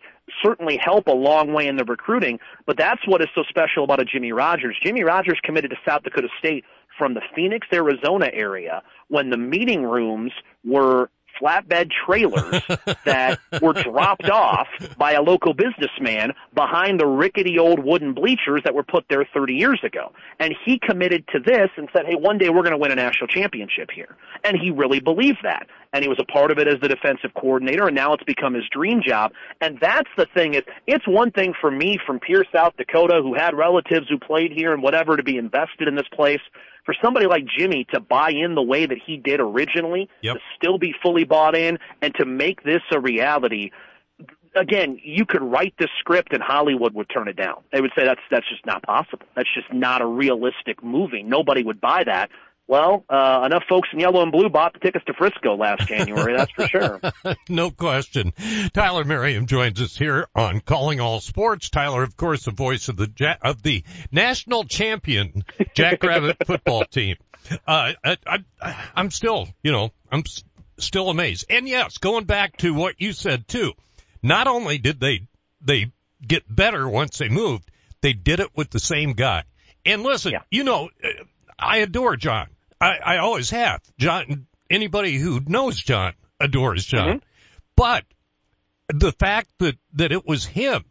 certainly 0.44 0.78
help 0.78 1.08
a 1.08 1.12
long 1.12 1.54
way 1.54 1.68
in 1.68 1.78
the 1.78 1.86
recruiting. 1.86 2.40
But 2.66 2.78
that's 2.78 3.06
what 3.08 3.22
is 3.22 3.28
so 3.34 3.44
special 3.50 3.84
about 3.84 4.00
a 4.00 4.06
Jimmy 4.06 4.32
Rogers. 4.32 4.78
Jimmy 4.82 5.04
Rogers 5.04 5.40
committed 5.44 5.72
to 5.72 5.78
South 5.88 6.04
Dakota 6.04 6.28
State 6.40 6.66
from 6.98 7.14
the 7.14 7.22
Phoenix, 7.36 7.68
Arizona 7.74 8.30
area 8.32 8.84
when 9.08 9.30
the 9.30 9.38
meeting 9.38 9.84
rooms 9.84 10.32
were 10.64 11.10
flatbed 11.44 11.92
trailers 12.06 12.62
that 13.06 13.40
were 13.62 13.74
dropped 13.74 14.30
off 14.30 14.68
by 14.98 15.14
a 15.14 15.22
local 15.22 15.54
businessman 15.54 16.32
behind 16.54 17.00
the 17.00 17.06
rickety 17.06 17.60
old 17.60 17.84
wooden 17.84 18.14
bleachers 18.14 18.62
that 18.64 18.74
were 18.74 18.84
put 18.84 19.06
there 19.10 19.26
30 19.34 19.54
years 19.54 19.80
ago. 19.84 20.12
And 20.40 20.56
he 20.66 20.80
committed 20.80 21.26
to 21.34 21.40
this 21.40 21.70
and 21.78 21.90
said, 21.94 22.06
hey, 22.06 22.16
one 22.16 22.38
day 22.38 22.50
we're 22.50 22.64
going 22.64 22.72
to 22.72 22.78
win 22.78 22.92
a 22.92 22.96
national 22.96 23.28
championship 23.28 23.90
here. 23.94 24.16
And 24.44 24.58
he 24.58 24.72
really 24.72 25.00
believed 25.00 25.40
that. 25.44 25.68
And 25.92 26.04
he 26.04 26.10
was 26.10 26.18
a 26.20 26.26
part 26.26 26.50
of 26.50 26.58
it 26.58 26.68
as 26.68 26.80
the 26.82 26.88
defensive 26.88 27.32
coordinator, 27.36 27.86
and 27.86 27.96
now 27.96 28.14
it's 28.14 28.24
become 28.24 28.56
his 28.56 28.64
dream 28.72 29.02
job. 29.06 29.32
And 29.62 29.78
that's 29.80 30.10
the 30.18 30.26
thing 30.34 30.56
is, 30.56 30.64
it's 30.88 31.08
one 31.08 31.30
thing 31.30 31.54
for 31.62 31.70
me 31.70 32.00
from 32.04 32.20
Pierre, 32.20 32.46
South 32.52 32.74
Dakota, 32.78 33.20
who 33.22 33.36
had 33.36 33.56
relatives 33.56 34.08
who 34.10 34.18
played 34.18 34.52
here 34.52 34.74
and 34.74 34.82
whatever, 34.82 35.16
to 35.18 35.24
be 35.24 35.38
invested 35.38 35.88
in 35.88 35.96
this 35.96 36.08
place 36.12 36.42
for 36.86 36.94
somebody 37.02 37.26
like 37.28 37.46
Jimmy 37.46 37.86
to 37.94 38.00
buy 38.00 38.32
in 38.32 38.56
the 38.56 38.62
way 38.62 38.86
that 38.86 38.98
he 38.98 39.18
did 39.18 39.40
originally, 39.40 40.10
Yep. 40.22 40.36
to 40.36 40.42
still 40.56 40.78
be 40.78 40.94
fully 41.02 41.24
bought 41.24 41.56
in, 41.56 41.80
and 42.02 42.14
to 42.16 42.26
make 42.26 42.64
this 42.64 42.82
a 42.92 43.00
reality. 43.00 43.72
Again, 44.56 45.00
you 45.04 45.26
could 45.26 45.42
write 45.42 45.74
the 45.80 45.88
script 46.00 46.32
and 46.34 46.44
Hollywood 46.44 46.94
would 46.94 47.10
turn 47.10 47.28
it 47.28 47.36
down. 47.36 47.64
They 47.72 47.82
would 47.82 47.92
say 47.96 48.04
that's 48.04 48.22
that's 48.30 48.48
just 48.48 48.66
not 48.66 48.84
possible. 48.84 49.26
That's 49.36 49.50
just 49.54 49.74
not 49.74 50.02
a 50.02 50.06
realistic 50.06 50.84
movie. 50.84 51.24
Nobody 51.24 51.64
would 51.64 51.82
buy 51.82 52.04
that. 52.04 52.30
Well, 52.66 53.04
uh, 53.10 53.44
enough 53.46 53.64
folks 53.68 53.90
in 53.92 54.00
yellow 54.00 54.24
and 54.24 54.32
blue 54.32 54.50
bought 54.50 54.74
the 54.74 54.80
tickets 54.80 55.04
to 55.06 55.14
Frisco 55.14 55.58
last 55.58 55.88
January, 55.88 56.36
that's 56.36 56.52
for 56.54 56.68
sure. 56.68 57.02
no 57.50 57.72
question. 57.72 58.34
Tyler 58.74 59.04
Merriam 59.04 59.48
joins 59.48 59.82
us 59.82 59.98
here 59.98 60.28
on 60.34 60.62
Calling 60.62 61.02
All 61.02 61.20
Sports. 61.20 61.70
Tyler, 61.70 62.04
of 62.04 62.16
course, 62.16 62.46
the 62.46 62.52
voice 62.52 62.88
of 62.88 62.96
the 62.96 63.38
of 63.42 63.62
the 63.64 63.84
national 64.12 64.64
champion 64.64 65.44
Jackrabbit 65.76 66.38
football 66.48 66.86
team. 66.86 67.18
Uh, 67.68 67.92
I, 68.04 68.18
I, 68.62 68.88
I'm 68.96 69.12
still, 69.12 69.50
you 69.62 69.74
know, 69.74 69.92
I'm 70.10 70.24
still 70.80 71.10
amazed. 71.10 71.46
And 71.50 71.68
yes, 71.68 71.98
going 71.98 72.24
back 72.24 72.58
to 72.58 72.74
what 72.74 72.96
you 73.00 73.12
said 73.12 73.46
too, 73.48 73.74
not 74.22 74.48
only 74.48 74.78
did 74.78 75.02
they 75.02 75.28
they 75.62 75.92
get 76.26 76.44
better 76.54 76.88
once 76.88 77.18
they 77.18 77.28
moved, 77.28 77.70
they 78.02 78.14
did 78.14 78.40
it 78.40 78.50
with 78.56 78.70
the 78.70 78.80
same 78.80 79.14
guy. 79.14 79.44
And 79.86 80.02
listen, 80.02 80.32
yeah. 80.32 80.44
you 80.50 80.64
know, 80.64 80.90
I 81.60 81.78
adore 81.80 82.16
John. 82.16 82.48
I, 82.84 83.16
I 83.16 83.18
always 83.20 83.50
have. 83.52 83.82
John, 83.98 84.48
anybody 84.70 85.18
who 85.18 85.40
knows 85.46 85.78
John 85.78 86.14
adores 86.40 86.86
John. 86.86 87.08
Mm-hmm. 87.08 87.18
But 87.78 88.04
the 88.90 89.14
fact 89.14 89.50
that, 89.60 89.76
that 89.94 90.12
it 90.12 90.26
was 90.28 90.46
him, 90.46 90.84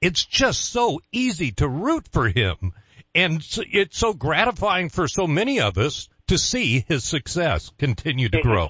it's 0.00 0.24
just 0.24 0.70
so 0.70 1.00
easy 1.10 1.50
to 1.52 1.68
root 1.68 2.06
for 2.12 2.28
him. 2.28 2.72
And 3.16 3.44
it's 3.72 3.98
so 3.98 4.12
gratifying 4.12 4.88
for 4.88 5.08
so 5.08 5.26
many 5.26 5.60
of 5.60 5.76
us 5.76 6.08
to 6.28 6.38
see 6.38 6.84
his 6.86 7.04
success 7.04 7.70
continue 7.78 8.28
to 8.28 8.40
grow. 8.40 8.68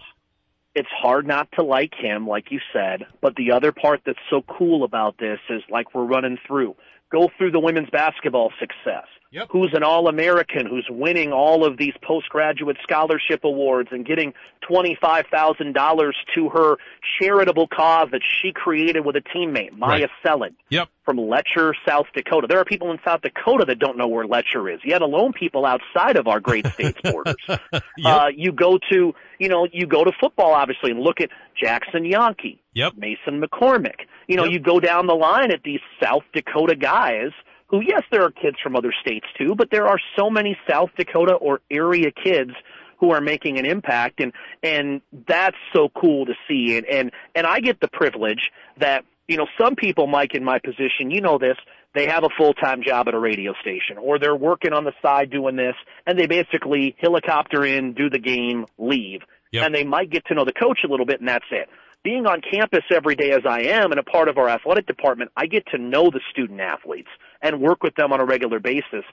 It's 0.74 0.88
hard 0.90 1.26
not 1.26 1.48
to 1.52 1.62
like 1.62 1.92
him, 1.94 2.26
like 2.26 2.50
you 2.50 2.60
said, 2.72 3.06
but 3.20 3.36
the 3.36 3.52
other 3.52 3.72
part 3.72 4.00
that's 4.04 4.18
so 4.28 4.42
cool 4.42 4.84
about 4.84 5.16
this 5.18 5.38
is 5.48 5.62
like 5.70 5.94
we're 5.94 6.04
running 6.04 6.38
through. 6.46 6.74
Go 7.12 7.30
through 7.38 7.52
the 7.52 7.60
women's 7.60 7.90
basketball 7.90 8.52
success 8.58 9.06
yep. 9.34 9.48
who's 9.50 9.72
an 9.74 9.82
All-American, 9.82 10.66
who's 10.66 10.86
winning 10.88 11.32
all 11.32 11.66
of 11.66 11.76
these 11.76 11.92
postgraduate 12.02 12.76
scholarship 12.82 13.44
awards 13.44 13.88
and 13.92 14.06
getting 14.06 14.32
$25,000 14.68 16.12
to 16.34 16.48
her 16.50 16.76
charitable 17.20 17.68
cause 17.68 18.08
that 18.12 18.22
she 18.22 18.52
created 18.52 19.04
with 19.04 19.16
a 19.16 19.20
teammate, 19.20 19.72
Myah 19.76 20.02
right. 20.02 20.10
Selland. 20.24 20.54
Yep. 20.70 20.88
From 21.04 21.18
Letcher, 21.18 21.74
South 21.86 22.06
Dakota. 22.14 22.46
There 22.48 22.58
are 22.58 22.64
people 22.64 22.90
in 22.90 22.98
South 23.04 23.20
Dakota 23.20 23.66
that 23.66 23.78
don't 23.78 23.98
know 23.98 24.08
where 24.08 24.26
Letcher 24.26 24.70
is, 24.70 24.80
yet 24.84 25.02
alone 25.02 25.32
people 25.32 25.66
outside 25.66 26.16
of 26.16 26.28
our 26.28 26.40
great 26.40 26.66
state's 26.68 26.98
borders. 27.04 27.34
yep. 27.48 27.82
uh, 28.04 28.26
you 28.34 28.52
go 28.52 28.78
to, 28.90 29.14
you 29.38 29.48
know, 29.48 29.66
you 29.70 29.86
go 29.86 30.04
to 30.04 30.12
football 30.18 30.52
obviously 30.52 30.92
and 30.92 31.00
look 31.00 31.20
at 31.20 31.28
Jaxon 31.62 32.10
Janke. 32.10 32.58
Yep. 32.72 32.94
Mason 32.96 33.42
McCormick. 33.42 34.06
You 34.26 34.36
know, 34.36 34.44
you 34.44 34.58
go 34.58 34.80
down 34.80 35.06
the 35.06 35.14
line 35.14 35.52
at 35.52 35.62
these 35.62 35.80
South 36.02 36.22
Dakota 36.32 36.74
guys 36.74 37.30
who, 37.66 37.80
yes, 37.80 38.02
there 38.10 38.22
are 38.22 38.30
kids 38.30 38.56
from 38.62 38.76
other 38.76 38.92
states 39.00 39.26
too, 39.38 39.54
but 39.56 39.70
there 39.70 39.86
are 39.86 39.98
so 40.16 40.30
many 40.30 40.56
South 40.68 40.90
Dakota 40.96 41.34
or 41.34 41.60
area 41.70 42.10
kids 42.10 42.52
who 42.98 43.10
are 43.10 43.20
making 43.20 43.58
an 43.58 43.66
impact 43.66 44.20
and 44.20 44.32
and 44.62 45.00
that's 45.28 45.56
so 45.74 45.88
cool 45.88 46.26
to 46.26 46.34
see. 46.48 46.76
And 46.76 46.86
and 46.86 47.10
and 47.34 47.46
I 47.46 47.60
get 47.60 47.80
the 47.80 47.88
privilege 47.88 48.50
that 48.78 49.04
you 49.28 49.36
know 49.36 49.46
some 49.60 49.76
people 49.76 50.06
Mike 50.06 50.34
in 50.34 50.44
my 50.44 50.58
position 50.58 51.10
you 51.10 51.20
know 51.20 51.38
this 51.38 51.56
they 51.94 52.06
have 52.06 52.24
a 52.24 52.28
full-time 52.36 52.82
job 52.82 53.06
at 53.06 53.14
a 53.14 53.18
radio 53.18 53.52
station 53.60 53.98
or 53.98 54.18
they're 54.18 54.34
working 54.34 54.72
on 54.72 54.84
the 54.84 54.92
side 55.00 55.30
doing 55.30 55.56
this 55.56 55.76
and 56.06 56.18
they 56.18 56.26
basically 56.26 56.96
helicopter 56.98 57.64
in 57.64 57.94
do 57.94 58.10
the 58.10 58.18
game 58.18 58.66
leave. 58.78 59.20
Yep. 59.52 59.66
and 59.66 59.74
they 59.74 59.84
might 59.84 60.10
get 60.10 60.26
to 60.26 60.34
know 60.34 60.44
the 60.44 60.52
coach 60.52 60.80
a 60.84 60.88
little 60.88 61.06
bit 61.06 61.20
and 61.20 61.28
that's 61.28 61.44
it. 61.52 61.68
Being 62.02 62.26
on 62.26 62.40
campus 62.40 62.82
every 62.90 63.14
day 63.14 63.30
as 63.30 63.42
I 63.48 63.60
am 63.62 63.92
and 63.92 64.00
a 64.00 64.02
part 64.02 64.28
of 64.28 64.36
our 64.36 64.48
athletic 64.48 64.86
department, 64.86 65.30
I 65.36 65.46
get 65.46 65.64
to 65.68 65.78
know 65.78 66.10
the 66.10 66.20
student 66.32 66.60
athletes 66.60 67.08
and 67.44 67.60
work 67.60 67.84
with 67.84 67.94
them 67.94 68.12
on 68.12 68.18
a 68.18 68.24
regular 68.24 68.58
basis. 68.58 69.04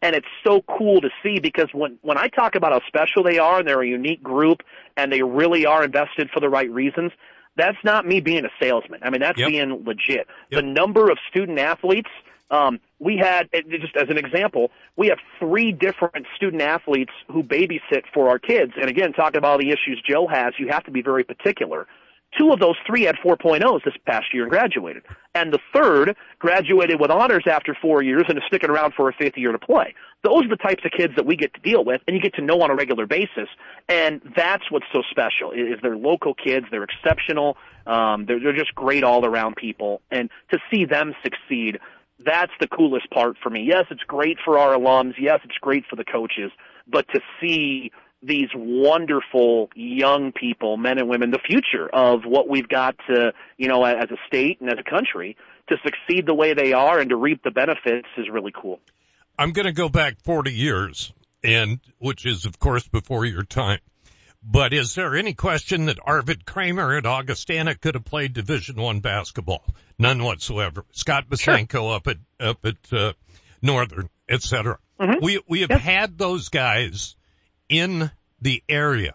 And 0.00 0.16
it's 0.16 0.28
so 0.42 0.62
cool 0.62 1.02
to 1.02 1.10
see 1.22 1.40
because 1.40 1.68
when, 1.74 1.98
when 2.00 2.16
I 2.16 2.28
talk 2.28 2.54
about 2.54 2.72
how 2.72 2.80
special 2.86 3.22
they 3.22 3.38
are 3.38 3.58
and 3.58 3.68
they're 3.68 3.82
a 3.82 3.86
unique 3.86 4.22
group 4.22 4.62
and 4.96 5.12
they 5.12 5.22
really 5.22 5.66
are 5.66 5.84
invested 5.84 6.30
for 6.32 6.40
the 6.40 6.48
right 6.48 6.70
reasons, 6.70 7.12
that's 7.56 7.76
not 7.84 8.06
me 8.06 8.20
being 8.20 8.46
a 8.46 8.50
salesman. 8.58 9.00
I 9.02 9.10
mean, 9.10 9.20
that's 9.20 9.38
yep. 9.38 9.48
being 9.48 9.84
legit. 9.84 10.26
Yep. 10.50 10.62
The 10.62 10.62
number 10.62 11.10
of 11.10 11.18
student 11.28 11.58
athletes, 11.58 12.08
um, 12.50 12.80
we 12.98 13.18
had, 13.18 13.50
just 13.52 13.96
as 13.96 14.08
an 14.08 14.16
example, 14.16 14.70
we 14.96 15.08
have 15.08 15.18
three 15.38 15.72
different 15.72 16.26
student 16.34 16.62
athletes 16.62 17.12
who 17.30 17.42
babysit 17.42 18.04
for 18.14 18.30
our 18.30 18.38
kids. 18.38 18.72
And 18.80 18.88
again, 18.88 19.12
talking 19.12 19.36
about 19.36 19.52
all 19.52 19.58
the 19.58 19.70
issues 19.70 20.02
Joe 20.08 20.26
has, 20.28 20.54
you 20.58 20.68
have 20.68 20.84
to 20.84 20.90
be 20.90 21.02
very 21.02 21.24
particular. 21.24 21.86
Two 22.38 22.52
of 22.52 22.60
those 22.60 22.76
three 22.86 23.02
had 23.02 23.16
4.0s 23.16 23.84
this 23.84 23.94
past 24.06 24.32
year 24.32 24.44
and 24.44 24.50
graduated. 24.50 25.02
And 25.34 25.52
the 25.52 25.58
third 25.72 26.16
graduated 26.38 27.00
with 27.00 27.10
honors 27.10 27.44
after 27.46 27.76
four 27.80 28.02
years 28.02 28.24
and 28.28 28.38
is 28.38 28.44
sticking 28.46 28.70
around 28.70 28.94
for 28.94 29.08
a 29.08 29.12
fifth 29.12 29.36
year 29.36 29.50
to 29.52 29.58
play. 29.58 29.94
Those 30.22 30.44
are 30.44 30.48
the 30.48 30.56
types 30.56 30.84
of 30.84 30.92
kids 30.92 31.14
that 31.16 31.26
we 31.26 31.36
get 31.36 31.54
to 31.54 31.60
deal 31.60 31.84
with 31.84 32.02
and 32.06 32.14
you 32.14 32.22
get 32.22 32.34
to 32.34 32.42
know 32.42 32.60
on 32.62 32.70
a 32.70 32.74
regular 32.74 33.06
basis. 33.06 33.48
And 33.88 34.20
that's 34.36 34.70
what's 34.70 34.86
so 34.92 35.02
special 35.10 35.50
is 35.50 35.80
they're 35.82 35.96
local 35.96 36.34
kids. 36.34 36.66
They're 36.70 36.84
exceptional. 36.84 37.56
Um, 37.86 38.26
they're, 38.26 38.38
they're 38.38 38.56
just 38.56 38.74
great 38.74 39.02
all 39.02 39.24
around 39.24 39.56
people. 39.56 40.00
And 40.10 40.30
to 40.52 40.58
see 40.70 40.84
them 40.84 41.14
succeed, 41.24 41.78
that's 42.24 42.52
the 42.60 42.68
coolest 42.68 43.10
part 43.10 43.36
for 43.42 43.50
me. 43.50 43.62
Yes, 43.62 43.86
it's 43.90 44.02
great 44.02 44.38
for 44.44 44.58
our 44.58 44.76
alums. 44.76 45.14
Yes, 45.18 45.40
it's 45.44 45.58
great 45.60 45.84
for 45.88 45.96
the 45.96 46.04
coaches, 46.04 46.52
but 46.86 47.06
to 47.14 47.20
see 47.40 47.90
these 48.22 48.48
wonderful 48.54 49.70
young 49.74 50.32
people, 50.32 50.76
men 50.76 50.98
and 50.98 51.08
women, 51.08 51.30
the 51.30 51.38
future 51.38 51.88
of 51.88 52.22
what 52.24 52.48
we've 52.48 52.68
got 52.68 52.96
to, 53.08 53.32
you 53.56 53.68
know, 53.68 53.84
as 53.84 54.10
a 54.10 54.16
state 54.26 54.60
and 54.60 54.70
as 54.70 54.78
a 54.78 54.88
country 54.88 55.36
to 55.68 55.76
succeed 55.84 56.26
the 56.26 56.34
way 56.34 56.52
they 56.54 56.72
are 56.72 56.98
and 56.98 57.10
to 57.10 57.16
reap 57.16 57.42
the 57.42 57.50
benefits 57.50 58.08
is 58.18 58.28
really 58.30 58.52
cool. 58.54 58.80
I'm 59.38 59.52
going 59.52 59.66
to 59.66 59.72
go 59.72 59.88
back 59.88 60.20
40 60.24 60.52
years 60.52 61.12
and 61.42 61.80
which 61.98 62.26
is 62.26 62.44
of 62.44 62.58
course 62.58 62.86
before 62.86 63.24
your 63.24 63.44
time. 63.44 63.80
But 64.42 64.72
is 64.72 64.94
there 64.94 65.16
any 65.16 65.34
question 65.34 65.86
that 65.86 65.98
Arvid 66.02 66.46
Kramer 66.46 66.96
at 66.96 67.04
Augustana 67.04 67.74
could 67.74 67.94
have 67.94 68.04
played 68.04 68.32
Division 68.32 68.76
One 68.76 69.00
basketball? 69.00 69.64
None 69.98 70.22
whatsoever. 70.22 70.86
Scott 70.92 71.28
Basenko 71.28 71.70
sure. 71.70 71.94
up 71.96 72.06
at 72.06 72.16
up 72.38 72.64
at 72.64 72.92
uh, 72.92 73.12
Northern, 73.60 74.08
etc. 74.28 74.78
Mm-hmm. 74.98 75.22
We 75.24 75.42
we 75.46 75.60
have 75.60 75.70
had 75.70 76.16
those 76.16 76.48
guys 76.48 77.16
in 77.70 78.10
the 78.42 78.62
area. 78.68 79.14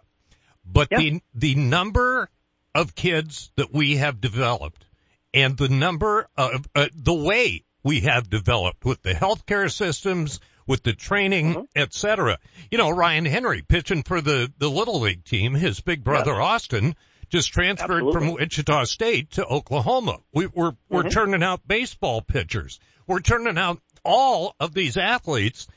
But 0.65 0.87
yep. 0.89 0.99
the, 0.99 1.21
the 1.35 1.55
number 1.55 2.29
of 2.73 2.95
kids 2.95 3.51
that 3.57 3.71
we 3.71 3.97
have 3.97 4.19
developed 4.19 4.85
and 5.33 5.55
the 5.55 5.69
number 5.69 6.27
of, 6.35 6.67
uh, 6.73 6.87
the 6.95 7.13
way 7.13 7.63
we 7.83 8.01
have 8.01 8.29
developed 8.29 8.83
with 8.83 9.03
the 9.03 9.13
healthcare 9.13 9.71
systems, 9.71 10.39
with 10.65 10.81
the 10.81 10.93
training, 10.93 11.53
mm-hmm. 11.53 11.63
et 11.75 11.93
cetera. 11.93 12.39
You 12.71 12.79
know, 12.79 12.89
Ryan 12.89 13.25
Henry 13.25 13.61
pitching 13.61 14.01
for 14.01 14.21
the, 14.21 14.51
the 14.57 14.69
Little 14.69 15.01
League 15.01 15.23
team, 15.23 15.53
his 15.53 15.79
big 15.81 16.03
brother 16.03 16.31
yes. 16.31 16.41
Austin 16.41 16.95
just 17.29 17.53
transferred 17.53 18.03
Absolutely. 18.03 18.19
from 18.19 18.33
Wichita 18.33 18.85
State 18.85 19.31
to 19.31 19.45
Oklahoma. 19.45 20.17
We, 20.33 20.47
we're, 20.47 20.73
we're 20.89 21.01
mm-hmm. 21.01 21.09
turning 21.09 21.43
out 21.43 21.67
baseball 21.67 22.21
pitchers. 22.21 22.79
We're 23.05 23.19
turning 23.19 23.57
out 23.57 23.79
all 24.03 24.55
of 24.59 24.73
these 24.73 24.97
athletes 24.97 25.67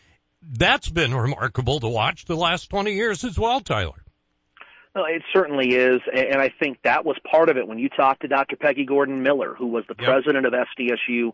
that's 0.42 0.88
been 0.88 1.14
remarkable 1.14 1.80
to 1.80 1.88
watch 1.88 2.24
the 2.24 2.36
last 2.36 2.70
20 2.70 2.92
years 2.92 3.24
as 3.24 3.38
well, 3.38 3.60
Tyler. 3.60 4.02
No, 4.94 5.04
it 5.04 5.22
certainly 5.32 5.74
is, 5.74 6.00
and 6.12 6.40
I 6.40 6.50
think 6.58 6.78
that 6.82 7.04
was 7.04 7.16
part 7.30 7.50
of 7.50 7.56
it 7.56 7.68
when 7.68 7.78
you 7.78 7.88
talked 7.88 8.22
to 8.22 8.28
Dr. 8.28 8.56
Peggy 8.56 8.84
Gordon 8.84 9.22
Miller, 9.22 9.54
who 9.54 9.66
was 9.66 9.84
the 9.86 9.94
yep. 9.98 10.08
president 10.08 10.46
of 10.46 10.52
SDSU 10.52 11.32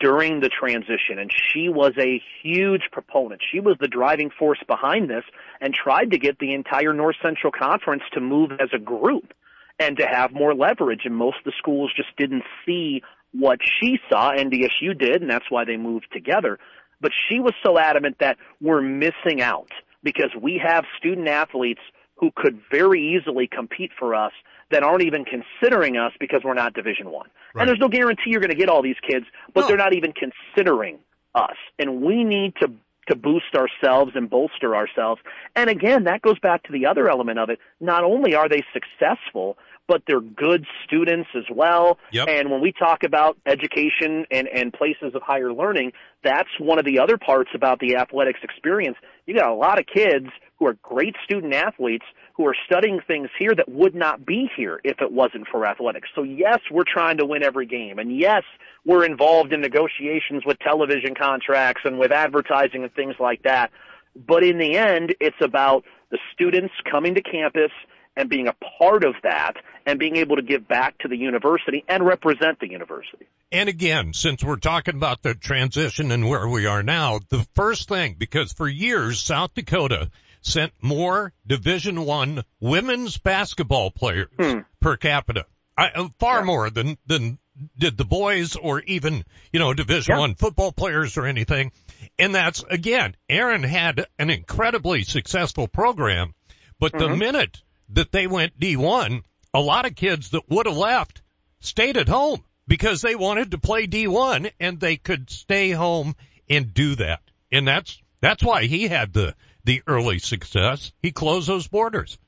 during 0.00 0.40
the 0.40 0.48
transition, 0.48 1.18
and 1.18 1.30
she 1.30 1.68
was 1.68 1.92
a 1.98 2.20
huge 2.42 2.82
proponent. 2.90 3.42
She 3.52 3.60
was 3.60 3.76
the 3.78 3.88
driving 3.88 4.30
force 4.36 4.58
behind 4.66 5.10
this 5.10 5.24
and 5.60 5.74
tried 5.74 6.12
to 6.12 6.18
get 6.18 6.38
the 6.38 6.54
entire 6.54 6.92
North 6.92 7.16
Central 7.22 7.52
Conference 7.52 8.02
to 8.14 8.20
move 8.20 8.52
as 8.52 8.70
a 8.74 8.78
group 8.78 9.34
and 9.78 9.98
to 9.98 10.06
have 10.06 10.32
more 10.32 10.54
leverage, 10.54 11.02
and 11.04 11.14
most 11.14 11.38
of 11.38 11.44
the 11.44 11.52
schools 11.58 11.92
just 11.94 12.16
didn't 12.16 12.44
see 12.64 13.02
what 13.32 13.58
she 13.80 13.98
saw. 14.08 14.32
NDSU 14.32 14.98
did, 14.98 15.20
and 15.20 15.30
that's 15.30 15.50
why 15.50 15.64
they 15.64 15.76
moved 15.76 16.06
together. 16.12 16.58
But 17.00 17.12
she 17.28 17.40
was 17.40 17.52
so 17.64 17.78
adamant 17.78 18.18
that 18.20 18.36
we're 18.60 18.82
missing 18.82 19.40
out 19.40 19.70
because 20.02 20.30
we 20.40 20.60
have 20.64 20.84
student 20.98 21.28
athletes 21.28 21.80
who 22.16 22.30
could 22.34 22.60
very 22.70 23.16
easily 23.16 23.46
compete 23.46 23.90
for 23.98 24.14
us 24.14 24.32
that 24.70 24.82
aren't 24.82 25.02
even 25.02 25.24
considering 25.24 25.96
us 25.96 26.12
because 26.18 26.42
we're 26.44 26.54
not 26.54 26.74
Division 26.74 27.10
One. 27.10 27.28
Right. 27.54 27.62
And 27.62 27.68
there's 27.68 27.80
no 27.80 27.88
guarantee 27.88 28.30
you're 28.30 28.40
going 28.40 28.50
to 28.50 28.56
get 28.56 28.68
all 28.68 28.82
these 28.82 28.96
kids, 29.08 29.26
but 29.52 29.62
no. 29.62 29.68
they're 29.68 29.76
not 29.76 29.94
even 29.94 30.12
considering 30.12 30.98
us. 31.34 31.56
And 31.78 32.02
we 32.02 32.24
need 32.24 32.54
to 32.60 32.70
to 33.08 33.14
boost 33.14 33.54
ourselves 33.54 34.12
and 34.14 34.30
bolster 34.30 34.74
ourselves. 34.74 35.20
And 35.54 35.68
again, 35.68 36.04
that 36.04 36.22
goes 36.22 36.38
back 36.38 36.62
to 36.62 36.72
the 36.72 36.86
other 36.86 37.08
element 37.10 37.38
of 37.38 37.50
it. 37.50 37.58
Not 37.80 38.02
only 38.02 38.34
are 38.34 38.48
they 38.48 38.64
successful, 38.72 39.58
but 39.86 40.02
they're 40.06 40.20
good 40.20 40.66
students 40.84 41.28
as 41.36 41.44
well. 41.50 41.98
Yep. 42.12 42.28
And 42.28 42.50
when 42.50 42.60
we 42.60 42.72
talk 42.72 43.04
about 43.04 43.36
education 43.46 44.26
and, 44.30 44.48
and 44.48 44.72
places 44.72 45.14
of 45.14 45.22
higher 45.22 45.52
learning, 45.52 45.92
that's 46.22 46.48
one 46.58 46.78
of 46.78 46.84
the 46.84 46.98
other 46.98 47.18
parts 47.18 47.50
about 47.54 47.80
the 47.80 47.96
athletics 47.96 48.40
experience. 48.42 48.96
You 49.26 49.34
got 49.34 49.50
a 49.50 49.54
lot 49.54 49.78
of 49.78 49.86
kids 49.86 50.28
who 50.58 50.66
are 50.66 50.74
great 50.82 51.16
student 51.24 51.52
athletes 51.52 52.04
who 52.34 52.46
are 52.46 52.56
studying 52.66 53.00
things 53.06 53.28
here 53.38 53.54
that 53.54 53.68
would 53.68 53.94
not 53.94 54.26
be 54.26 54.50
here 54.56 54.80
if 54.84 55.00
it 55.00 55.12
wasn't 55.12 55.46
for 55.48 55.66
athletics. 55.66 56.08
So 56.14 56.22
yes, 56.22 56.58
we're 56.70 56.84
trying 56.84 57.18
to 57.18 57.26
win 57.26 57.42
every 57.42 57.66
game. 57.66 57.98
And 57.98 58.16
yes, 58.16 58.42
we're 58.84 59.04
involved 59.04 59.52
in 59.52 59.60
negotiations 59.60 60.44
with 60.44 60.58
television 60.58 61.14
contracts 61.14 61.82
and 61.84 61.98
with 61.98 62.10
advertising 62.10 62.82
and 62.82 62.92
things 62.92 63.14
like 63.20 63.42
that. 63.44 63.70
But 64.16 64.44
in 64.44 64.58
the 64.58 64.76
end, 64.76 65.14
it's 65.20 65.36
about 65.40 65.84
the 66.10 66.18
students 66.32 66.74
coming 66.90 67.14
to 67.14 67.22
campus 67.22 67.72
and 68.16 68.28
being 68.28 68.48
a 68.48 68.54
part 68.78 69.04
of 69.04 69.14
that 69.22 69.54
and 69.86 69.98
being 69.98 70.16
able 70.16 70.36
to 70.36 70.42
give 70.42 70.66
back 70.66 70.96
to 70.98 71.08
the 71.08 71.16
university 71.16 71.84
and 71.88 72.04
represent 72.04 72.60
the 72.60 72.70
university. 72.70 73.26
And 73.52 73.68
again, 73.68 74.12
since 74.12 74.42
we're 74.42 74.56
talking 74.56 74.94
about 74.96 75.22
the 75.22 75.34
transition 75.34 76.10
and 76.10 76.28
where 76.28 76.48
we 76.48 76.66
are 76.66 76.82
now, 76.82 77.20
the 77.28 77.46
first 77.54 77.88
thing, 77.88 78.16
because 78.18 78.52
for 78.52 78.68
years 78.68 79.20
South 79.20 79.54
Dakota 79.54 80.10
sent 80.40 80.72
more 80.80 81.32
Division 81.46 82.04
One 82.04 82.44
women's 82.60 83.18
basketball 83.18 83.90
players 83.90 84.28
hmm. 84.38 84.60
per 84.80 84.96
capita, 84.96 85.46
I, 85.76 85.88
uh, 85.88 86.08
far 86.18 86.40
yeah. 86.40 86.44
more 86.44 86.70
than 86.70 86.98
than 87.06 87.38
did 87.78 87.96
the 87.96 88.04
boys 88.04 88.56
or 88.56 88.80
even 88.80 89.24
you 89.52 89.60
know 89.60 89.74
Division 89.74 90.14
yeah. 90.14 90.20
One 90.20 90.34
football 90.34 90.72
players 90.72 91.16
or 91.16 91.26
anything. 91.26 91.72
And 92.18 92.34
that's 92.34 92.64
again, 92.68 93.16
Aaron 93.28 93.62
had 93.62 94.06
an 94.18 94.30
incredibly 94.30 95.04
successful 95.04 95.68
program, 95.68 96.34
but 96.78 96.92
mm-hmm. 96.92 97.10
the 97.10 97.16
minute 97.16 97.62
that 97.90 98.12
they 98.12 98.26
went 98.26 98.58
D1, 98.58 99.22
a 99.52 99.60
lot 99.60 99.86
of 99.86 99.94
kids 99.94 100.30
that 100.30 100.48
would 100.48 100.66
have 100.66 100.76
left 100.76 101.22
stayed 101.60 101.96
at 101.96 102.08
home 102.08 102.42
because 102.66 103.02
they 103.02 103.14
wanted 103.14 103.50
to 103.50 103.58
play 103.58 103.86
D1 103.86 104.50
and 104.60 104.80
they 104.80 104.96
could 104.96 105.30
stay 105.30 105.70
home 105.70 106.14
and 106.48 106.74
do 106.74 106.94
that. 106.96 107.20
And 107.52 107.66
that's, 107.66 108.00
that's 108.20 108.42
why 108.42 108.64
he 108.64 108.88
had 108.88 109.12
the, 109.12 109.34
the 109.64 109.82
early 109.86 110.18
success. 110.18 110.92
He 111.00 111.12
closed 111.12 111.48
those 111.48 111.68
borders. 111.68 112.18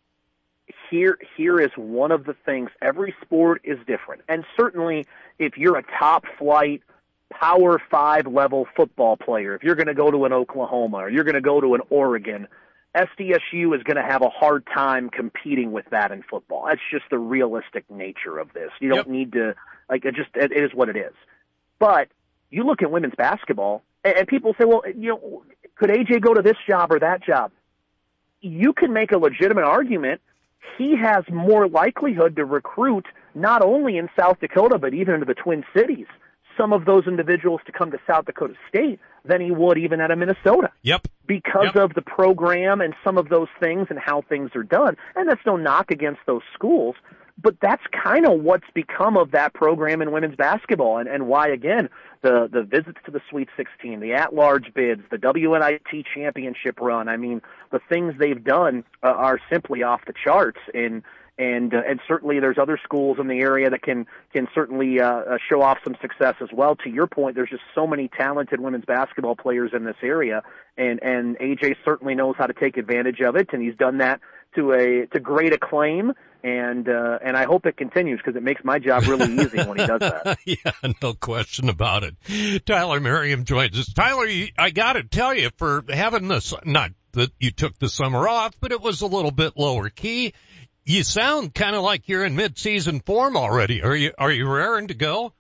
Here, 0.90 1.18
here 1.36 1.60
is 1.60 1.70
one 1.76 2.12
of 2.12 2.24
the 2.24 2.34
things. 2.44 2.70
Every 2.80 3.14
sport 3.22 3.62
is 3.64 3.78
different. 3.86 4.22
And 4.28 4.44
certainly 4.56 5.06
if 5.38 5.56
you're 5.56 5.76
a 5.76 5.84
top 5.98 6.24
flight, 6.38 6.82
power 7.30 7.80
five 7.90 8.26
level 8.26 8.66
football 8.76 9.16
player, 9.16 9.54
if 9.54 9.62
you're 9.62 9.74
going 9.74 9.88
to 9.88 9.94
go 9.94 10.10
to 10.10 10.24
an 10.24 10.32
Oklahoma 10.32 10.98
or 10.98 11.10
you're 11.10 11.24
going 11.24 11.34
to 11.34 11.40
go 11.40 11.60
to 11.60 11.74
an 11.74 11.80
Oregon, 11.90 12.46
SDSU 12.96 13.76
is 13.76 13.82
going 13.82 13.96
to 13.96 14.02
have 14.02 14.22
a 14.22 14.30
hard 14.30 14.66
time 14.66 15.10
competing 15.10 15.72
with 15.72 15.84
that 15.90 16.12
in 16.12 16.22
football. 16.22 16.64
That's 16.66 16.80
just 16.90 17.04
the 17.10 17.18
realistic 17.18 17.84
nature 17.90 18.38
of 18.38 18.52
this. 18.54 18.70
You 18.80 18.88
don't 18.88 18.98
yep. 18.98 19.06
need 19.06 19.32
to 19.32 19.54
like 19.90 20.04
it. 20.04 20.14
Just 20.14 20.30
it 20.34 20.52
is 20.52 20.72
what 20.72 20.88
it 20.88 20.96
is. 20.96 21.12
But 21.78 22.08
you 22.50 22.64
look 22.64 22.82
at 22.82 22.90
women's 22.90 23.14
basketball, 23.14 23.82
and 24.02 24.26
people 24.26 24.54
say, 24.58 24.64
well, 24.64 24.82
you 24.86 25.10
know, 25.10 25.44
could 25.74 25.90
AJ 25.90 26.22
go 26.22 26.32
to 26.32 26.40
this 26.40 26.56
job 26.66 26.90
or 26.90 26.98
that 27.00 27.22
job? 27.22 27.52
You 28.40 28.72
can 28.72 28.92
make 28.92 29.12
a 29.12 29.18
legitimate 29.18 29.64
argument. 29.64 30.22
He 30.78 30.96
has 30.96 31.24
more 31.30 31.68
likelihood 31.68 32.36
to 32.36 32.44
recruit 32.44 33.06
not 33.34 33.62
only 33.62 33.98
in 33.98 34.08
South 34.18 34.40
Dakota 34.40 34.78
but 34.78 34.94
even 34.94 35.14
into 35.14 35.26
the 35.26 35.34
Twin 35.34 35.64
Cities 35.76 36.06
some 36.56 36.72
of 36.72 36.84
those 36.84 37.06
individuals 37.06 37.60
to 37.66 37.72
come 37.72 37.90
to 37.90 37.98
South 38.06 38.26
Dakota 38.26 38.54
State 38.68 39.00
than 39.24 39.40
he 39.40 39.50
would 39.50 39.78
even 39.78 40.00
out 40.00 40.10
of 40.10 40.18
Minnesota. 40.18 40.70
Yep. 40.82 41.08
Because 41.26 41.70
yep. 41.74 41.76
of 41.76 41.94
the 41.94 42.02
program 42.02 42.80
and 42.80 42.94
some 43.04 43.18
of 43.18 43.28
those 43.28 43.48
things 43.60 43.88
and 43.90 43.98
how 43.98 44.22
things 44.22 44.50
are 44.54 44.62
done. 44.62 44.96
And 45.14 45.28
that's 45.28 45.44
no 45.44 45.56
knock 45.56 45.90
against 45.90 46.20
those 46.26 46.42
schools, 46.54 46.94
but 47.42 47.56
that's 47.60 47.82
kind 47.92 48.26
of 48.26 48.40
what's 48.40 48.66
become 48.74 49.16
of 49.16 49.32
that 49.32 49.52
program 49.54 50.00
in 50.00 50.12
women's 50.12 50.36
basketball 50.36 50.98
and, 50.98 51.08
and 51.08 51.26
why 51.26 51.48
again 51.48 51.88
the 52.22 52.48
the 52.50 52.62
visits 52.62 52.98
to 53.04 53.10
the 53.10 53.20
Sweet 53.28 53.48
16, 53.56 54.00
the 54.00 54.14
at-large 54.14 54.72
bids, 54.74 55.02
the 55.10 55.18
WNIT 55.18 56.04
championship 56.14 56.80
run. 56.80 57.08
I 57.08 57.16
mean, 57.16 57.42
the 57.70 57.80
things 57.88 58.14
they've 58.18 58.42
done 58.42 58.84
uh, 59.02 59.08
are 59.08 59.38
simply 59.50 59.82
off 59.82 60.00
the 60.06 60.14
charts 60.24 60.60
and 60.72 61.02
and 61.38 61.74
uh, 61.74 61.82
and 61.86 62.00
certainly 62.08 62.40
there's 62.40 62.58
other 62.58 62.78
schools 62.82 63.18
in 63.20 63.28
the 63.28 63.38
area 63.40 63.68
that 63.70 63.82
can 63.82 64.06
can 64.32 64.48
certainly 64.54 65.00
uh, 65.00 65.06
uh, 65.06 65.38
show 65.48 65.60
off 65.62 65.78
some 65.84 65.96
success 66.00 66.34
as 66.40 66.48
well. 66.52 66.76
To 66.76 66.90
your 66.90 67.06
point, 67.06 67.34
there's 67.34 67.50
just 67.50 67.62
so 67.74 67.86
many 67.86 68.08
talented 68.08 68.60
women's 68.60 68.84
basketball 68.84 69.36
players 69.36 69.72
in 69.74 69.84
this 69.84 69.96
area, 70.02 70.42
and 70.78 71.02
and 71.02 71.38
AJ 71.38 71.76
certainly 71.84 72.14
knows 72.14 72.36
how 72.38 72.46
to 72.46 72.54
take 72.54 72.76
advantage 72.76 73.20
of 73.20 73.36
it, 73.36 73.50
and 73.52 73.62
he's 73.62 73.76
done 73.76 73.98
that 73.98 74.20
to 74.54 74.72
a 74.72 75.06
to 75.12 75.20
great 75.20 75.52
acclaim. 75.52 76.12
And 76.42 76.88
uh, 76.88 77.18
and 77.24 77.36
I 77.36 77.44
hope 77.44 77.66
it 77.66 77.76
continues 77.76 78.20
because 78.24 78.36
it 78.36 78.42
makes 78.42 78.62
my 78.62 78.78
job 78.78 79.02
really 79.06 79.32
easy 79.34 79.58
when 79.58 79.78
he 79.78 79.86
does 79.86 79.98
that. 79.98 80.38
yeah, 80.44 80.92
no 81.02 81.12
question 81.12 81.68
about 81.68 82.04
it. 82.04 82.64
Tyler 82.64 83.00
Merriam 83.00 83.44
joins 83.44 83.76
us. 83.76 83.92
Tyler, 83.92 84.28
I 84.56 84.70
got 84.70 84.92
to 84.92 85.02
tell 85.02 85.34
you 85.34 85.50
for 85.56 85.82
having 85.88 86.28
this 86.28 86.54
not 86.64 86.92
that 87.12 87.32
you 87.40 87.50
took 87.50 87.76
the 87.78 87.88
summer 87.88 88.28
off, 88.28 88.54
but 88.60 88.70
it 88.70 88.80
was 88.80 89.00
a 89.00 89.06
little 89.06 89.32
bit 89.32 89.54
lower 89.56 89.88
key 89.88 90.34
you 90.86 91.02
sound 91.02 91.54
kind 91.54 91.76
of 91.76 91.82
like 91.82 92.08
you're 92.08 92.24
in 92.24 92.36
mid-season 92.36 93.00
form 93.00 93.36
already. 93.36 93.82
Are 93.82 93.94
you 93.94 94.12
are 94.16 94.30
you 94.30 94.48
raring 94.48 94.88
to 94.88 94.94
go? 94.94 95.32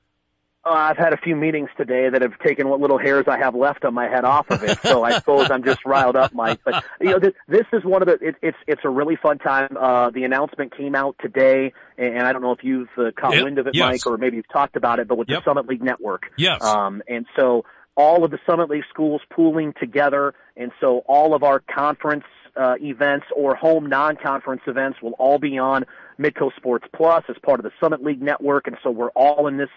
Uh, 0.64 0.70
I've 0.70 0.96
had 0.96 1.12
a 1.12 1.16
few 1.16 1.36
meetings 1.36 1.68
today 1.76 2.08
that 2.10 2.22
have 2.22 2.36
taken 2.40 2.68
what 2.68 2.80
little 2.80 2.98
hairs 2.98 3.26
I 3.28 3.38
have 3.38 3.54
left 3.54 3.84
on 3.84 3.94
my 3.94 4.08
head 4.08 4.24
off 4.24 4.50
of 4.50 4.64
it, 4.64 4.76
so 4.82 5.04
I 5.04 5.12
suppose 5.12 5.48
I'm 5.48 5.62
just 5.62 5.84
riled 5.86 6.16
up, 6.16 6.34
Mike. 6.34 6.58
But 6.64 6.84
you 7.00 7.10
know, 7.10 7.20
this, 7.20 7.34
this 7.46 7.66
is 7.72 7.84
one 7.84 8.02
of 8.02 8.08
the. 8.08 8.14
It, 8.20 8.34
it's 8.42 8.58
it's 8.66 8.80
a 8.84 8.90
really 8.90 9.14
fun 9.14 9.38
time. 9.38 9.76
Uh, 9.80 10.10
the 10.10 10.24
announcement 10.24 10.76
came 10.76 10.96
out 10.96 11.14
today, 11.22 11.72
and, 11.96 12.18
I 12.18 12.32
don't 12.32 12.42
know 12.42 12.50
if 12.50 12.64
you've 12.64 12.88
uh, 12.98 13.12
caught 13.16 13.34
yep. 13.34 13.44
wind 13.44 13.58
of 13.60 13.68
it, 13.68 13.76
yes. 13.76 13.92
Mike, 13.92 14.06
or 14.06 14.18
maybe 14.18 14.38
you've 14.38 14.52
talked 14.52 14.74
about 14.74 14.98
it, 14.98 15.06
but 15.06 15.16
with 15.16 15.28
yep. 15.28 15.44
the 15.44 15.50
Summit 15.50 15.68
League 15.68 15.84
Network. 15.84 16.32
Yes. 16.36 16.64
Um, 16.64 17.00
and 17.06 17.26
so 17.38 17.64
all 17.96 18.24
of 18.24 18.32
the 18.32 18.38
Summit 18.44 18.68
League 18.68 18.84
schools 18.90 19.20
pooling 19.30 19.72
together, 19.78 20.34
and 20.56 20.72
so 20.80 21.04
all 21.06 21.34
of 21.34 21.44
our 21.44 21.60
conference 21.60 22.24
uh, 22.56 22.74
events 22.80 23.26
or 23.34 23.54
home 23.54 23.86
non-conference 23.86 24.62
events 24.66 25.00
will 25.02 25.12
all 25.18 25.38
be 25.38 25.58
on 25.58 25.84
Midco 26.18 26.54
Sports 26.56 26.86
Plus 26.94 27.24
as 27.28 27.36
part 27.42 27.60
of 27.60 27.64
the 27.64 27.72
Summit 27.80 28.02
League 28.02 28.22
network, 28.22 28.66
and 28.66 28.76
so 28.82 28.90
we're 28.90 29.10
all 29.10 29.46
in 29.46 29.56
this 29.56 29.70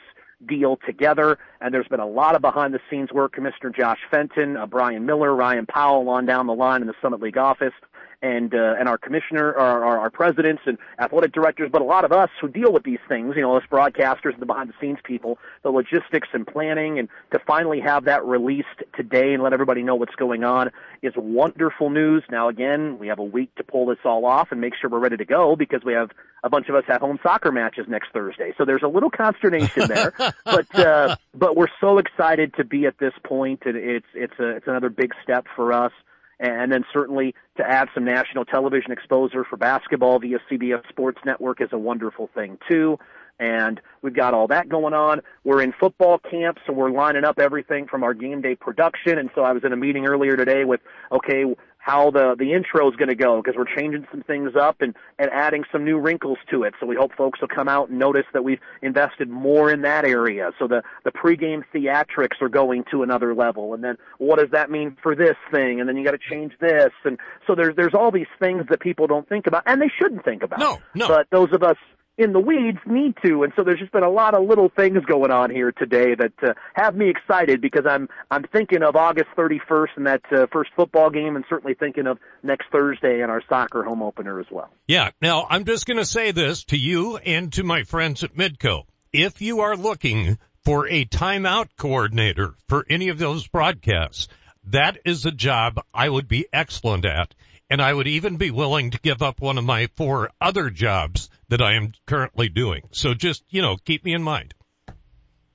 deal 0.48 0.78
together. 0.86 1.38
And 1.60 1.74
there's 1.74 1.88
been 1.88 2.00
a 2.00 2.08
lot 2.08 2.36
of 2.36 2.42
behind 2.42 2.74
the 2.74 2.80
scenes 2.89 3.12
work. 3.12 3.34
Commissioner 3.34 3.72
Josh 3.78 4.00
Fenton, 4.10 4.56
uh, 4.56 4.65
Brian 4.65 5.06
Miller, 5.06 5.36
Ryan 5.36 5.65
Powell 5.65 6.08
on 6.10 6.26
down 6.26 6.48
the 6.48 6.54
line 6.54 6.82
in 6.82 6.88
the 6.88 6.94
Summit 7.02 7.22
League 7.22 7.38
office 7.38 7.74
and 8.21 8.53
uh, 8.53 8.75
and 8.77 8.89
our 8.89 8.97
commissioner, 8.97 9.53
our, 9.55 9.84
our, 9.84 9.99
our 9.99 10.10
presidents 10.10 10.62
and 10.65 10.77
athletic 10.99 11.32
directors, 11.32 11.69
but 11.71 11.82
a 11.82 11.86
lot 11.86 12.03
of 12.03 12.12
us 12.12 12.29
who 12.41 12.47
deal 12.47 12.71
with 12.71 12.84
these 12.84 12.99
things, 13.08 13.36
you 13.36 13.41
know, 13.41 13.55
us 13.55 13.63
broadcasters 13.71 14.34
and 14.34 14.41
the 14.41 14.45
behind 14.45 14.69
the 14.69 14.73
scenes 14.82 14.97
people, 15.03 15.38
the 15.63 15.69
logistics 15.69 16.27
and 16.34 16.45
planning, 16.45 16.99
and 16.99 17.08
to 17.32 17.39
finally 17.39 17.79
have 17.79 18.05
that 18.05 18.25
released 18.25 18.67
today 18.95 19.34
and 19.34 19.41
let 19.41 19.53
everybody 19.53 19.84
know 19.84 19.95
what's 19.95 20.15
going 20.15 20.43
on 20.43 20.71
is 21.01 21.13
wonderful 21.15 21.89
news. 21.89 22.23
Now 22.29 22.49
again, 22.49 22.99
we 22.99 23.08
have 23.08 23.19
a 23.19 23.23
week 23.23 23.53
to 23.55 23.63
pull 23.63 23.86
this 23.86 23.99
all 24.03 24.25
off 24.25 24.49
and 24.51 24.60
make 24.60 24.73
sure 24.79 24.89
we're 24.89 24.99
ready 24.99 25.17
to 25.17 25.25
go 25.25 25.55
because 25.55 25.82
we 25.86 25.93
have 25.93 26.10
a 26.43 26.49
bunch 26.49 26.69
of 26.69 26.75
us 26.75 26.84
have 26.88 27.01
home 27.01 27.19
soccer 27.23 27.51
matches 27.51 27.86
next 27.88 28.12
Thursday. 28.13 28.53
So 28.58 28.65
there's 28.65 28.84
a 28.84 28.88
little 28.88 29.10
consternation 29.10 29.88
there, 29.88 30.13
but 30.45 30.79
uh, 30.79 31.15
but 31.34 31.55
we're 31.55 31.67
so 31.79 31.97
excited 31.97 32.53
to 32.55 32.63
be 32.63 32.86
at 32.86 32.97
this 32.97 33.13
point, 33.23 33.63
and 33.65 33.75
it's 33.77 34.08
it's 34.13 34.39
a 34.39 34.58
it's 34.58 34.67
another 34.67 34.89
big 34.89 35.13
step 35.23 35.45
for 35.55 35.73
us 35.73 35.91
and 36.39 36.71
then 36.71 36.86
certainly 36.93 37.36
to 37.58 37.63
add 37.63 37.89
some 37.93 38.06
national 38.06 38.45
television 38.45 38.91
exposure 38.91 39.43
for 39.43 39.58
basketball 39.58 40.19
via 40.19 40.39
CBS 40.49 40.88
Sports 40.89 41.19
Network 41.25 41.62
is 41.62 41.69
a 41.71 41.78
wonderful 41.78 42.30
thing 42.34 42.58
too. 42.69 42.97
And 43.39 43.80
we've 44.02 44.13
got 44.13 44.34
all 44.34 44.47
that 44.47 44.67
going 44.67 44.93
on. 44.93 45.21
We're 45.45 45.62
in 45.62 45.73
football 45.80 46.19
camp, 46.19 46.58
so 46.67 46.73
we're 46.73 46.91
lining 46.91 47.23
up 47.23 47.39
everything 47.39 47.88
from 47.88 48.04
our 48.04 48.13
game 48.13 48.41
day 48.41 48.56
production. 48.56 49.17
And 49.17 49.30
so 49.34 49.43
I 49.43 49.54
was 49.54 49.63
in 49.63 49.71
a 49.71 49.78
meeting 49.78 50.08
earlier 50.08 50.36
today 50.36 50.65
with, 50.65 50.82
okay, 51.12 51.45
how 51.80 52.12
the 52.12 52.36
the 52.38 52.54
intro 52.54 52.89
is 52.89 52.96
going 52.98 53.10
to 53.10 53.15
go 53.15 53.42
because 53.42 53.58
we're 53.58 53.76
changing 53.76 54.06
some 54.12 54.22
things 54.22 54.52
up 54.56 54.82
and 54.82 54.96
and 55.18 55.30
adding 55.32 55.63
some 55.72 55.84
new 55.84 55.98
wrinkles 55.98 56.38
to 56.52 56.63
it. 56.63 56.74
So 56.80 56.86
we 56.86 56.96
hope 56.96 57.13
folks 57.15 57.42
will 57.42 57.48
come 57.48 57.68
out 57.68 57.89
and 57.89 57.98
notice 57.98 58.26
that 58.34 58.44
we've 58.44 58.60
invested 58.82 59.30
more 59.30 59.72
in 59.72 59.82
that 59.82 60.06
area. 60.06 60.52
So 60.60 60.68
the 60.68 60.84
the 61.06 61.12
pregame 61.12 61.63
theatrics 61.74 62.42
are 62.42 62.50
going 62.50 62.84
to 62.92 63.02
another 63.02 63.34
level. 63.34 63.74
And 63.74 63.84
then 63.84 63.98
what 64.18 64.39
does 64.39 64.52
that 64.52 64.70
mean 64.70 64.98
for 65.02 65.15
this 65.15 65.38
thing? 65.52 65.80
And 65.80 65.88
then 65.88 65.98
you 65.98 66.04
got 66.04 66.12
to 66.12 66.20
change 66.30 66.54
this. 66.60 66.92
And 67.06 67.18
so 67.48 67.56
there's 67.56 67.76
there's 67.76 67.94
all 67.94 68.12
these 68.12 68.28
things 68.39 68.65
that 68.70 68.82
people 68.82 69.08
don't 69.08 69.28
think 69.28 69.48
about, 69.48 69.63
and 69.65 69.82
they 69.82 69.89
shouldn't 70.00 70.26
think 70.26 70.44
about. 70.44 70.60
No, 70.60 70.80
no. 70.94 71.08
But 71.08 71.28
those 71.32 71.54
of 71.54 71.63
us 71.63 71.78
in 72.19 72.34
the 72.34 72.39
weeds 72.39 72.77
need 72.86 73.15
to. 73.23 73.43
And 73.43 73.53
so 73.55 73.63
there's 73.63 73.79
just 73.79 73.93
been 73.93 74.03
a 74.03 74.10
lot 74.10 74.36
of 74.36 74.45
little 74.45 74.69
things 74.75 75.03
going 75.05 75.32
on 75.32 75.49
here 75.49 75.71
today 75.71 76.15
that 76.15 76.34
uh, 76.43 76.53
have 76.73 76.93
me 76.93 77.10
excited 77.10 77.62
because 77.62 77.86
I'm 77.89 78.10
I'm 78.29 78.43
thinking 78.43 78.84
of 78.84 78.97
August 78.97 79.29
31st 79.38 79.88
and 79.95 80.08
that 80.08 80.21
uh, 80.32 80.45
first 80.51 80.71
football 80.75 81.10
game, 81.10 81.38
and 81.38 81.45
certainly 81.49 81.73
thinking 81.73 82.05
of 82.05 82.19
next 82.43 82.65
Thursday 82.71 83.21
and 83.21 83.32
our 83.32 83.41
soccer 83.47 83.84
home 83.84 84.03
opener 84.03 84.39
as 84.39 84.47
well. 84.51 84.69
Yeah. 84.86 85.12
Now 85.21 85.47
I'm 85.49 85.63
just 85.63 85.86
going 85.86 85.97
to 85.97 86.05
say 86.05 86.32
this 86.32 86.65
to 86.65 86.77
you 86.77 87.17
and 87.17 87.51
to 87.53 87.63
my 87.63 87.84
friends 87.84 88.23
at 88.23 88.36
Midco. 88.36 88.84
If 89.13 89.41
you 89.41 89.62
are 89.62 89.77
looking 89.77 90.38
for 90.65 90.88
a 90.88 91.05
timeout 91.05 91.69
coordinator 91.77 92.53
for 92.67 92.86
any 92.89 93.08
of 93.08 93.17
those 93.17 93.47
broadcasts, 93.47 94.27
that 94.65 94.97
is 95.05 95.25
a 95.25 95.32
job 95.32 95.79
I 95.93 96.10
would 96.10 96.27
be 96.27 96.47
excellent 96.51 97.05
at. 97.05 97.34
And 97.69 97.82
I 97.82 97.93
would 97.93 98.08
even 98.08 98.38
be 98.38 98.49
willing 98.51 98.91
to 98.91 98.99
give 98.99 99.21
up 99.21 99.39
one 99.41 99.58
of 99.58 99.63
my 99.63 99.88
four 99.95 100.32
other 100.41 100.69
jobs 100.69 101.29
that 101.49 101.62
I 101.62 101.75
am 101.75 101.93
currently 102.08 102.49
doing. 102.49 102.82
So 102.91 103.13
just, 103.13 103.43
you 103.49 103.62
know, 103.62 103.77
keep 103.77 104.03
me 104.03 104.13
in 104.13 104.23
mind. 104.23 104.53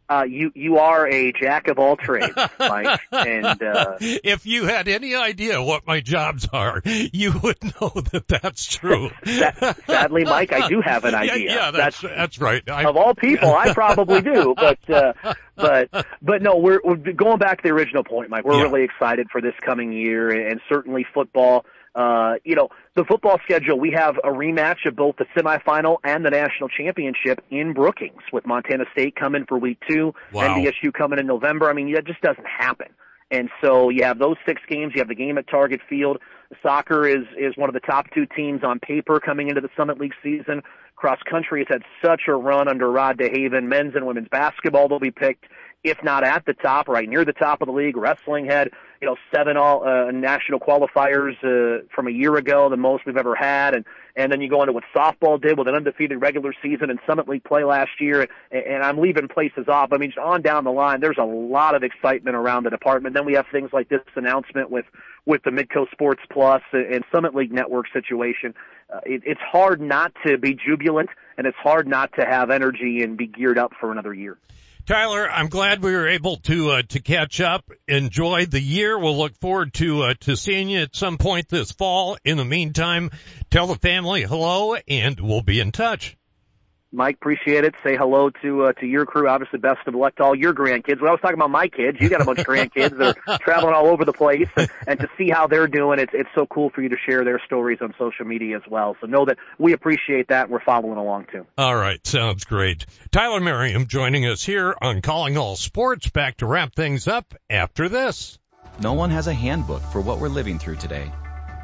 Uh, 0.07 0.23
you 0.29 0.53
you 0.55 0.77
are 0.77 1.09
a 1.09 1.33
jack 1.33 1.67
of 1.69 1.79
all 1.79 1.97
trades, 1.97 2.37
Mike. 2.59 3.01
and 3.11 3.63
uh, 3.63 3.97
if 4.01 4.45
you 4.45 4.67
had 4.67 4.87
any 4.87 5.15
idea 5.15 5.63
what 5.63 5.87
my 5.87 6.01
jobs 6.01 6.47
are, 6.53 6.83
you 6.85 7.33
would 7.43 7.57
know 7.81 7.89
that 8.13 8.29
that's 8.29 8.67
true. 8.67 9.09
Sadly, 9.87 10.25
Mike, 10.25 10.53
I 10.53 10.69
do 10.69 10.83
have 10.83 11.07
an 11.07 11.15
idea. 11.15 11.37
Yeah, 11.39 11.55
yeah 11.55 11.71
that's 11.71 12.01
that's, 12.03 12.15
that's 12.15 12.39
right. 12.39 12.63
I, 12.69 12.85
of 12.85 12.99
all 12.99 13.15
people, 13.15 13.51
I 13.55 13.73
probably 13.73 14.21
do. 14.21 14.55
But 14.55 14.91
uh, 14.91 15.35
but 15.57 15.89
but 16.21 16.43
no, 16.43 16.59
we're, 16.59 16.81
we're 16.85 16.97
going 16.97 17.39
back 17.39 17.63
to 17.63 17.69
the 17.69 17.75
original 17.75 18.05
point, 18.05 18.29
Mike. 18.29 18.45
We're 18.45 18.59
Yeah. 18.59 18.65
really 18.65 18.83
excited 18.85 19.29
for 19.33 19.41
this 19.41 19.55
coming 19.65 19.91
year, 19.91 20.29
and 20.51 20.61
certainly 20.69 21.07
football. 21.15 21.65
Uh, 21.95 22.35
you 22.45 22.57
know, 22.57 22.69
the 22.97 23.05
football 23.05 23.39
schedule. 23.45 23.79
We 23.79 23.93
have 23.93 24.17
a 24.25 24.29
rematch 24.29 24.87
of 24.87 24.97
both 24.97 25.17
the 25.17 25.27
semifinal 25.37 25.99
and 26.03 26.25
the 26.25 26.31
national 26.31 26.69
championship 26.69 27.41
in 27.51 27.73
Brookings, 27.73 28.23
with 28.33 28.47
Montana 28.47 28.85
State 28.93 29.15
coming 29.15 29.45
for 29.49 29.59
week 29.59 29.79
two, 29.89 30.13
Wow. 30.33 30.57
NDSU 30.57 30.93
coming 30.93 31.19
in 31.21 31.27
November. 31.27 31.71
I 31.71 31.73
mean, 31.73 31.93
that 31.95 32.05
just 32.07 32.21
doesn't 32.21 32.47
happen. 32.47 32.89
And 33.31 33.49
so 33.63 33.91
you 33.91 34.05
have 34.05 34.19
those 34.19 34.37
six 34.47 34.61
games. 34.69 34.93
You 34.95 35.01
have 35.01 35.09
the 35.09 35.15
game 35.15 35.39
at 35.39 35.49
Target 35.49 35.81
Field. 35.89 36.19
Soccer 36.63 37.07
is 37.07 37.25
is 37.39 37.57
one 37.57 37.69
of 37.69 37.75
the 37.75 37.81
top 37.81 38.07
two 38.15 38.27
teams 38.27 38.63
on 38.63 38.79
paper 38.81 39.19
coming 39.19 39.49
into 39.49 39.61
the 39.61 39.71
Summit 39.77 39.99
League 39.99 40.15
season. 40.23 40.63
Cross 40.97 41.19
country 41.29 41.65
has 41.69 41.81
had 41.81 41.83
such 42.05 42.23
a 42.29 42.35
run 42.35 42.69
under 42.69 42.91
Rod 42.91 43.19
DeHaven. 43.19 43.65
Men's 43.65 43.95
and 43.97 44.07
women's 44.07 44.29
basketball 44.29 44.89
will 44.89 45.01
be 45.01 45.11
picked, 45.11 45.45
if 45.85 46.03
not 46.03 46.25
at 46.25 46.47
the 46.47 46.55
top, 46.55 46.89
right 46.89 47.09
near 47.09 47.25
the 47.25 47.33
top 47.33 47.61
of 47.61 47.67
the 47.67 47.73
league. 47.73 47.97
Wrestling 47.97 48.47
had 48.47 48.71
you 49.03 49.07
know 49.07 49.17
seven 49.33 49.59
all 49.59 49.87
uh, 49.87 50.11
national 50.11 50.59
qualifiers 50.59 51.37
uh, 51.45 51.85
from 51.95 52.09
a 52.09 52.11
year 52.11 52.35
ago, 52.37 52.71
the 52.71 52.77
most 52.77 53.05
we've 53.05 53.19
ever 53.19 53.37
had, 53.37 53.75
and 53.75 53.85
and 54.17 54.33
then 54.33 54.41
you 54.41 54.49
go 54.49 54.63
into 54.63 54.73
what 54.73 54.85
softball 54.97 55.41
did 55.41 55.59
with 55.59 55.69
an 55.69 55.75
undefeated 55.75 56.21
regular 56.21 56.55
season 56.63 56.89
and 56.89 56.99
Summit 57.07 57.29
League 57.29 57.45
play 57.45 57.65
last 57.65 57.91
year, 58.01 58.23
and, 58.23 58.63
and 58.65 58.83
I'm 58.83 58.99
leaving 58.99 59.29
places 59.29 59.69
off. 59.69 59.93
I 59.93 59.99
mean, 59.99 60.11
just 60.11 60.19
on 60.19 60.41
down 60.41 60.65
the 60.65 60.73
line, 60.73 61.01
there's 61.01 61.19
a 61.19 61.25
lot 61.25 61.75
of 61.75 61.83
excitement 61.83 62.35
around 62.35 62.65
the 62.65 62.71
department. 62.71 63.15
Then 63.15 63.27
we 63.27 63.35
have 63.35 63.47
things 63.53 63.71
like 63.73 63.91
this 63.91 64.01
announcement 64.17 64.71
with 64.71 64.87
with 65.27 65.43
the 65.43 65.51
Midco 65.51 65.91
Sports 65.93 66.23
Plus 66.31 66.63
and 66.73 67.05
Summit 67.13 67.35
League 67.35 67.53
Network 67.53 67.87
situation. 67.93 68.55
Uh, 68.93 69.01
it, 69.05 69.23
it's 69.25 69.41
hard 69.41 69.81
not 69.83 70.13
to 70.27 70.39
be 70.39 70.55
jubilant, 70.55 71.11
and 71.37 71.47
it's 71.47 71.57
hard 71.59 71.87
not 71.87 72.11
to 72.19 72.25
have 72.25 72.51
energy 72.51 73.03
and 73.03 73.19
be 73.19 73.27
geared 73.27 73.59
up 73.59 73.73
for 73.79 73.93
another 73.93 74.15
year. 74.15 74.39
Tyler, 74.87 75.31
I'm 75.31 75.49
glad 75.49 75.83
we 75.83 75.93
were 75.93 76.09
able 76.09 76.37
to 76.39 76.73
uh, 76.73 76.83
to 76.91 77.01
catch 77.01 77.41
up. 77.41 77.71
Enjoy 77.89 78.45
the 78.45 78.61
year. 78.61 78.99
We'll 78.99 79.17
look 79.17 79.35
forward 79.37 79.73
to 79.75 80.03
uh, 80.03 80.15
to 80.21 80.37
seeing 80.37 80.69
you 80.69 80.81
at 80.81 80.95
some 80.95 81.17
point 81.17 81.49
this 81.49 81.73
fall. 81.73 82.19
In 82.23 82.37
the 82.37 82.45
meantime, 82.45 83.11
tell 83.51 83.67
the 83.67 83.77
family 83.77 84.25
hello, 84.25 84.77
and 84.87 85.19
we'll 85.19 85.41
be 85.41 85.59
in 85.59 85.73
touch. 85.73 86.19
Mike, 86.95 87.17
appreciate 87.17 87.65
it. 87.65 87.75
Say 87.83 87.97
hello 87.97 88.31
to 88.43 88.67
uh, 88.67 88.73
to 88.75 88.87
your 88.87 89.05
crew. 89.05 89.29
Obviously, 89.29 89.59
best 89.59 89.81
of 89.89 89.95
luck 89.97 90.15
to 90.17 90.23
all 90.23 90.35
your 90.35 90.55
grandkids. 90.55 91.01
When 91.01 91.09
I 91.09 91.11
was 91.11 91.21
talking 91.21 91.35
about 91.35 91.51
my 91.51 91.67
kids, 91.67 91.99
you 92.01 92.09
got 92.09 92.21
a 92.21 92.25
bunch 92.25 92.39
of 92.39 92.47
grandkids 92.47 92.97
that 92.99 93.17
are 93.27 93.39
traveling 93.43 93.75
all 93.75 93.87
over 93.87 94.05
the 94.05 94.13
place, 94.13 94.49
and, 94.57 94.71
and 94.87 95.01
to 95.01 95.09
see 95.19 95.29
how 95.29 95.49
they're 95.49 95.67
doing, 95.67 95.99
it's 95.99 96.13
it's 96.15 96.29
so 96.37 96.47
cool 96.47 96.71
for 96.71 96.83
you 96.83 96.91
to 96.91 96.97
share 97.05 97.25
their 97.25 97.43
stories 97.47 97.79
on 97.83 97.95
social 97.99 98.25
media 98.25 98.57
as 98.57 98.63
well. 98.71 98.97
So 99.01 99.09
know 99.09 99.25
that 99.25 99.39
we 99.59 99.73
appreciate 99.73 100.29
that, 100.29 100.45
and 100.45 100.53
we're 100.53 100.65
following 100.65 100.97
along 100.97 101.27
too. 101.33 101.47
All 101.59 101.75
right, 101.75 102.05
sounds 102.07 102.45
great. 102.45 102.87
Tyler 103.11 103.41
Merriam 103.41 103.89
joining 103.89 104.27
us 104.27 104.45
here 104.45 104.77
on 104.81 105.03
Calling 105.03 105.37
All 105.37 105.57
Sports. 105.57 106.09
Back 106.11 106.37
to 106.39 106.47
wrap 106.47 106.77
things 106.77 107.09
up 107.09 107.35
after 107.51 107.89
this. 107.89 108.39
No 108.81 108.93
one 108.93 109.11
has 109.11 109.27
a 109.27 109.35
handbook 109.35 109.83
for 109.83 110.01
what 110.01 110.21
we're 110.21 110.29
living 110.29 110.61
through 110.61 110.77
today, 110.77 111.11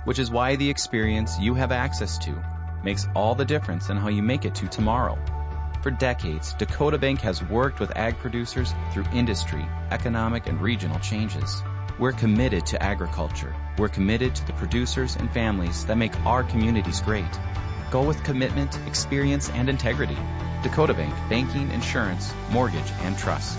which 0.04 0.18
is 0.18 0.28
why 0.28 0.56
the 0.56 0.70
experience 0.70 1.38
you 1.38 1.54
have 1.54 1.70
access 1.70 2.18
to 2.18 2.59
makes 2.84 3.06
all 3.14 3.34
the 3.34 3.44
difference 3.44 3.90
in 3.90 3.96
how 3.96 4.08
you 4.08 4.22
make 4.22 4.44
it 4.44 4.54
to 4.56 4.68
tomorrow. 4.68 5.18
For 5.82 5.90
decades, 5.90 6.52
Dakota 6.54 6.98
Bank 6.98 7.20
has 7.22 7.42
worked 7.42 7.80
with 7.80 7.96
ag 7.96 8.18
producers 8.18 8.74
through 8.92 9.04
industry, 9.14 9.66
economic, 9.90 10.46
and 10.46 10.60
regional 10.60 10.98
changes. 10.98 11.62
We're 11.98 12.12
committed 12.12 12.66
to 12.66 12.82
agriculture. 12.82 13.54
We're 13.78 13.88
committed 13.88 14.34
to 14.34 14.46
the 14.46 14.52
producers 14.54 15.16
and 15.16 15.30
families 15.32 15.86
that 15.86 15.96
make 15.96 16.18
our 16.26 16.42
communities 16.42 17.00
great. 17.00 17.40
Go 17.90 18.02
with 18.02 18.22
commitment, 18.24 18.78
experience, 18.86 19.50
and 19.50 19.68
integrity. 19.68 20.18
Dakota 20.62 20.94
Bank, 20.94 21.14
banking, 21.28 21.70
insurance, 21.70 22.32
mortgage, 22.50 22.92
and 23.02 23.16
trust. 23.16 23.58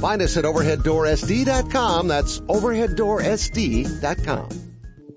Find 0.00 0.22
us 0.22 0.36
at 0.36 0.44
overheaddoorsd.com. 0.44 2.08
That's 2.08 2.40
overheaddoorsd.com. 2.40 4.48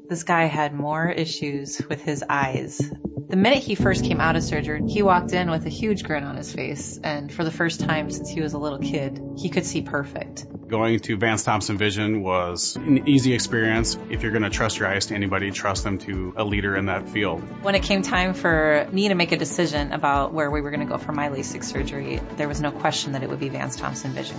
This 0.10 0.24
guy 0.24 0.46
had 0.46 0.74
more 0.74 1.10
issues 1.10 1.82
with 1.90 2.02
his 2.02 2.24
eyes. 2.30 2.82
The 3.30 3.38
minute 3.38 3.64
he 3.64 3.76
first 3.76 4.04
came 4.04 4.20
out 4.20 4.36
of 4.36 4.44
surgery, 4.44 4.82
he 4.88 5.02
walked 5.02 5.34
in 5.34 5.50
with 5.50 5.66
a 5.66 5.70
huge 5.70 6.04
grin 6.04 6.24
on 6.24 6.36
his 6.36 6.54
face, 6.54 7.00
and 7.04 7.32
for 7.32 7.44
the 7.44 7.52
first 7.52 7.80
time 7.80 8.12
since 8.12 8.30
he 8.30 8.42
was 8.42 8.54
a 8.54 8.58
little 8.58 8.80
kid, 8.80 9.22
he 9.38 9.50
could 9.50 9.66
see 9.66 9.82
perfect. 9.82 10.46
Going 10.68 11.00
to 11.02 11.18
Vance 11.18 11.44
Thompson 11.44 11.78
Vision 11.78 12.22
was 12.22 12.76
an 12.76 13.08
easy 13.08 13.34
experience. 13.34 13.98
If 14.10 14.24
you're 14.24 14.32
going 14.32 14.44
to 14.44 14.50
trust 14.50 14.80
your 14.80 14.88
eyes 14.88 15.08
to 15.08 15.16
anybody, 15.16 15.52
trust 15.52 15.84
them 15.84 16.00
to 16.00 16.34
a 16.38 16.44
leader 16.44 16.76
in 16.76 16.88
that 16.88 17.10
field. 17.10 17.42
When 17.64 17.76
it 17.76 17.84
came 17.84 18.02
time 18.02 18.34
for 18.34 18.88
me 18.92 19.08
to 19.08 19.16
make 19.16 19.32
a 19.32 19.38
decision 19.38 19.94
about 19.94 20.34
where 20.34 20.52
we 20.52 20.62
were 20.62 20.72
going 20.72 20.86
to 20.86 20.92
go 20.92 20.98
for 20.98 21.12
my 21.12 21.30
LASIK 21.30 21.64
surgery, 21.64 22.20
there 22.38 22.48
was 22.48 22.62
no 22.62 22.72
question 22.72 23.14
that 23.14 23.24
it 23.24 23.30
would 23.30 23.40
be 23.40 23.50
Vance 23.50 23.76
Thompson 23.76 24.12
Vision. 24.12 24.38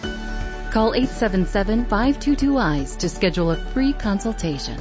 Call 0.70 0.92
877-522-EYES 0.92 2.97
to 2.97 3.09
schedule 3.09 3.51
a 3.51 3.57
free 3.57 3.92
consultation. 3.92 4.81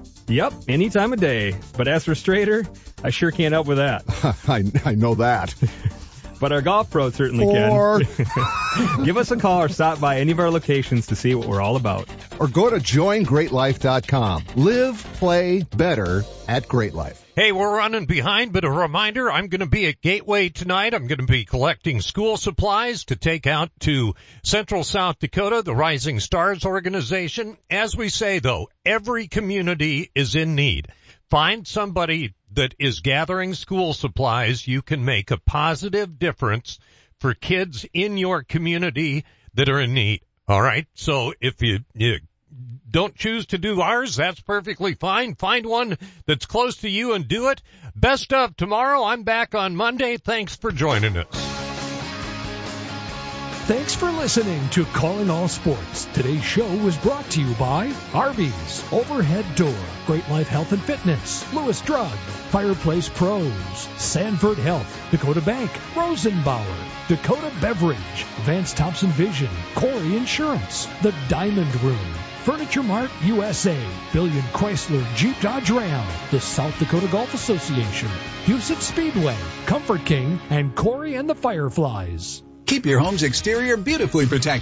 Yep, 0.31 0.53
any 0.69 0.89
time 0.89 1.11
of 1.11 1.19
day. 1.19 1.55
But 1.75 1.87
as 1.89 2.05
for 2.05 2.15
straighter, 2.15 2.65
I 3.03 3.09
sure 3.09 3.31
can't 3.31 3.51
help 3.51 3.67
with 3.67 3.77
that. 3.77 4.03
I, 4.47 4.63
I 4.89 4.95
know 4.95 5.15
that. 5.15 5.53
but 6.39 6.51
our 6.53 6.61
golf 6.61 6.89
pro 6.89 7.09
certainly 7.09 7.45
can. 7.47 7.99
Give 9.05 9.17
us 9.17 9.31
a 9.31 9.37
call 9.37 9.63
or 9.63 9.69
stop 9.69 9.99
by 9.99 10.19
any 10.19 10.31
of 10.31 10.39
our 10.39 10.49
locations 10.49 11.07
to 11.07 11.15
see 11.15 11.35
what 11.35 11.47
we're 11.47 11.61
all 11.61 11.75
about. 11.75 12.07
Or 12.39 12.47
go 12.47 12.69
to 12.69 12.77
joingreatlife.com. 12.77 14.45
Live, 14.55 15.03
play 15.15 15.63
better 15.75 16.23
at 16.47 16.67
Great 16.67 16.93
Life. 16.93 17.20
Hey, 17.33 17.53
we're 17.53 17.77
running 17.77 18.07
behind, 18.07 18.51
but 18.51 18.65
a 18.65 18.69
reminder, 18.69 19.31
I'm 19.31 19.47
going 19.47 19.61
to 19.61 19.65
be 19.65 19.87
at 19.87 20.01
Gateway 20.01 20.49
tonight. 20.49 20.93
I'm 20.93 21.07
going 21.07 21.19
to 21.19 21.25
be 21.25 21.45
collecting 21.45 22.01
school 22.01 22.35
supplies 22.35 23.05
to 23.05 23.15
take 23.15 23.47
out 23.47 23.71
to 23.81 24.15
Central 24.43 24.83
South 24.83 25.17
Dakota, 25.17 25.61
the 25.61 25.73
Rising 25.73 26.19
Stars 26.19 26.65
organization. 26.65 27.57
As 27.69 27.95
we 27.95 28.09
say 28.09 28.39
though, 28.39 28.67
every 28.85 29.29
community 29.29 30.11
is 30.13 30.35
in 30.35 30.55
need. 30.55 30.89
Find 31.29 31.65
somebody 31.65 32.33
that 32.51 32.75
is 32.77 32.99
gathering 32.99 33.53
school 33.53 33.93
supplies. 33.93 34.67
You 34.67 34.81
can 34.81 35.05
make 35.05 35.31
a 35.31 35.39
positive 35.39 36.19
difference 36.19 36.79
for 37.21 37.33
kids 37.33 37.85
in 37.93 38.17
your 38.17 38.43
community 38.43 39.23
that 39.53 39.69
are 39.69 39.79
in 39.79 39.93
need. 39.93 40.19
All 40.49 40.61
right. 40.61 40.85
So 40.95 41.33
if 41.39 41.61
you, 41.61 41.79
you 41.93 42.19
don't 42.89 43.15
choose 43.15 43.45
to 43.47 43.57
do 43.57 43.81
ours, 43.81 44.15
that's 44.15 44.41
perfectly 44.41 44.93
fine. 44.93 45.35
Find 45.35 45.65
one 45.65 45.97
that's 46.25 46.45
close 46.45 46.77
to 46.77 46.89
you 46.89 47.13
and 47.13 47.27
do 47.27 47.49
it. 47.49 47.61
Best 47.95 48.33
of 48.33 48.55
tomorrow. 48.57 49.03
I'm 49.03 49.23
back 49.23 49.55
on 49.55 49.75
Monday. 49.75 50.17
Thanks 50.17 50.55
for 50.55 50.71
joining 50.71 51.17
us. 51.17 51.61
Thanks 53.65 53.95
for 53.95 54.11
listening 54.11 54.67
to 54.69 54.83
Calling 54.85 55.29
All 55.29 55.47
Sports. 55.47 56.05
Today's 56.13 56.43
show 56.43 56.67
was 56.77 56.97
brought 56.97 57.29
to 57.29 57.41
you 57.41 57.53
by 57.55 57.93
Arby's, 58.13 58.83
Overhead 58.91 59.45
Door, 59.55 59.75
Great 60.07 60.27
Life 60.29 60.49
Health 60.49 60.73
and 60.73 60.81
Fitness, 60.81 61.53
Lewis 61.53 61.79
Drug, 61.79 62.11
Fireplace 62.49 63.07
Pros, 63.07 63.53
Sanford 63.97 64.57
Health, 64.57 65.11
Dakota 65.11 65.41
Bank, 65.41 65.71
Rosenbauer, 65.93 67.07
Dakota 67.07 67.49
Beverage, 67.61 68.25
Vance 68.41 68.73
Thompson 68.73 69.09
Vision, 69.11 69.49
Corey 69.75 70.17
Insurance, 70.17 70.87
The 71.03 71.13
Diamond 71.29 71.73
Room, 71.81 72.13
Furniture 72.43 72.81
Mart 72.81 73.11
USA, 73.23 73.77
Billion 74.11 74.41
Chrysler 74.51 75.05
Jeep 75.15 75.39
Dodge 75.41 75.69
Ram, 75.69 76.07
the 76.31 76.39
South 76.39 76.77
Dakota 76.79 77.07
Golf 77.07 77.35
Association, 77.35 78.09
Huset 78.45 78.81
Speedway, 78.81 79.37
Comfort 79.67 80.05
King, 80.05 80.39
and 80.49 80.75
Corey 80.75 81.13
and 81.13 81.29
the 81.29 81.35
Fireflies. 81.35 82.41
Keep 82.65 82.87
your 82.87 82.99
home's 82.99 83.21
exterior 83.21 83.77
beautifully 83.77 84.25
protected. 84.25 84.59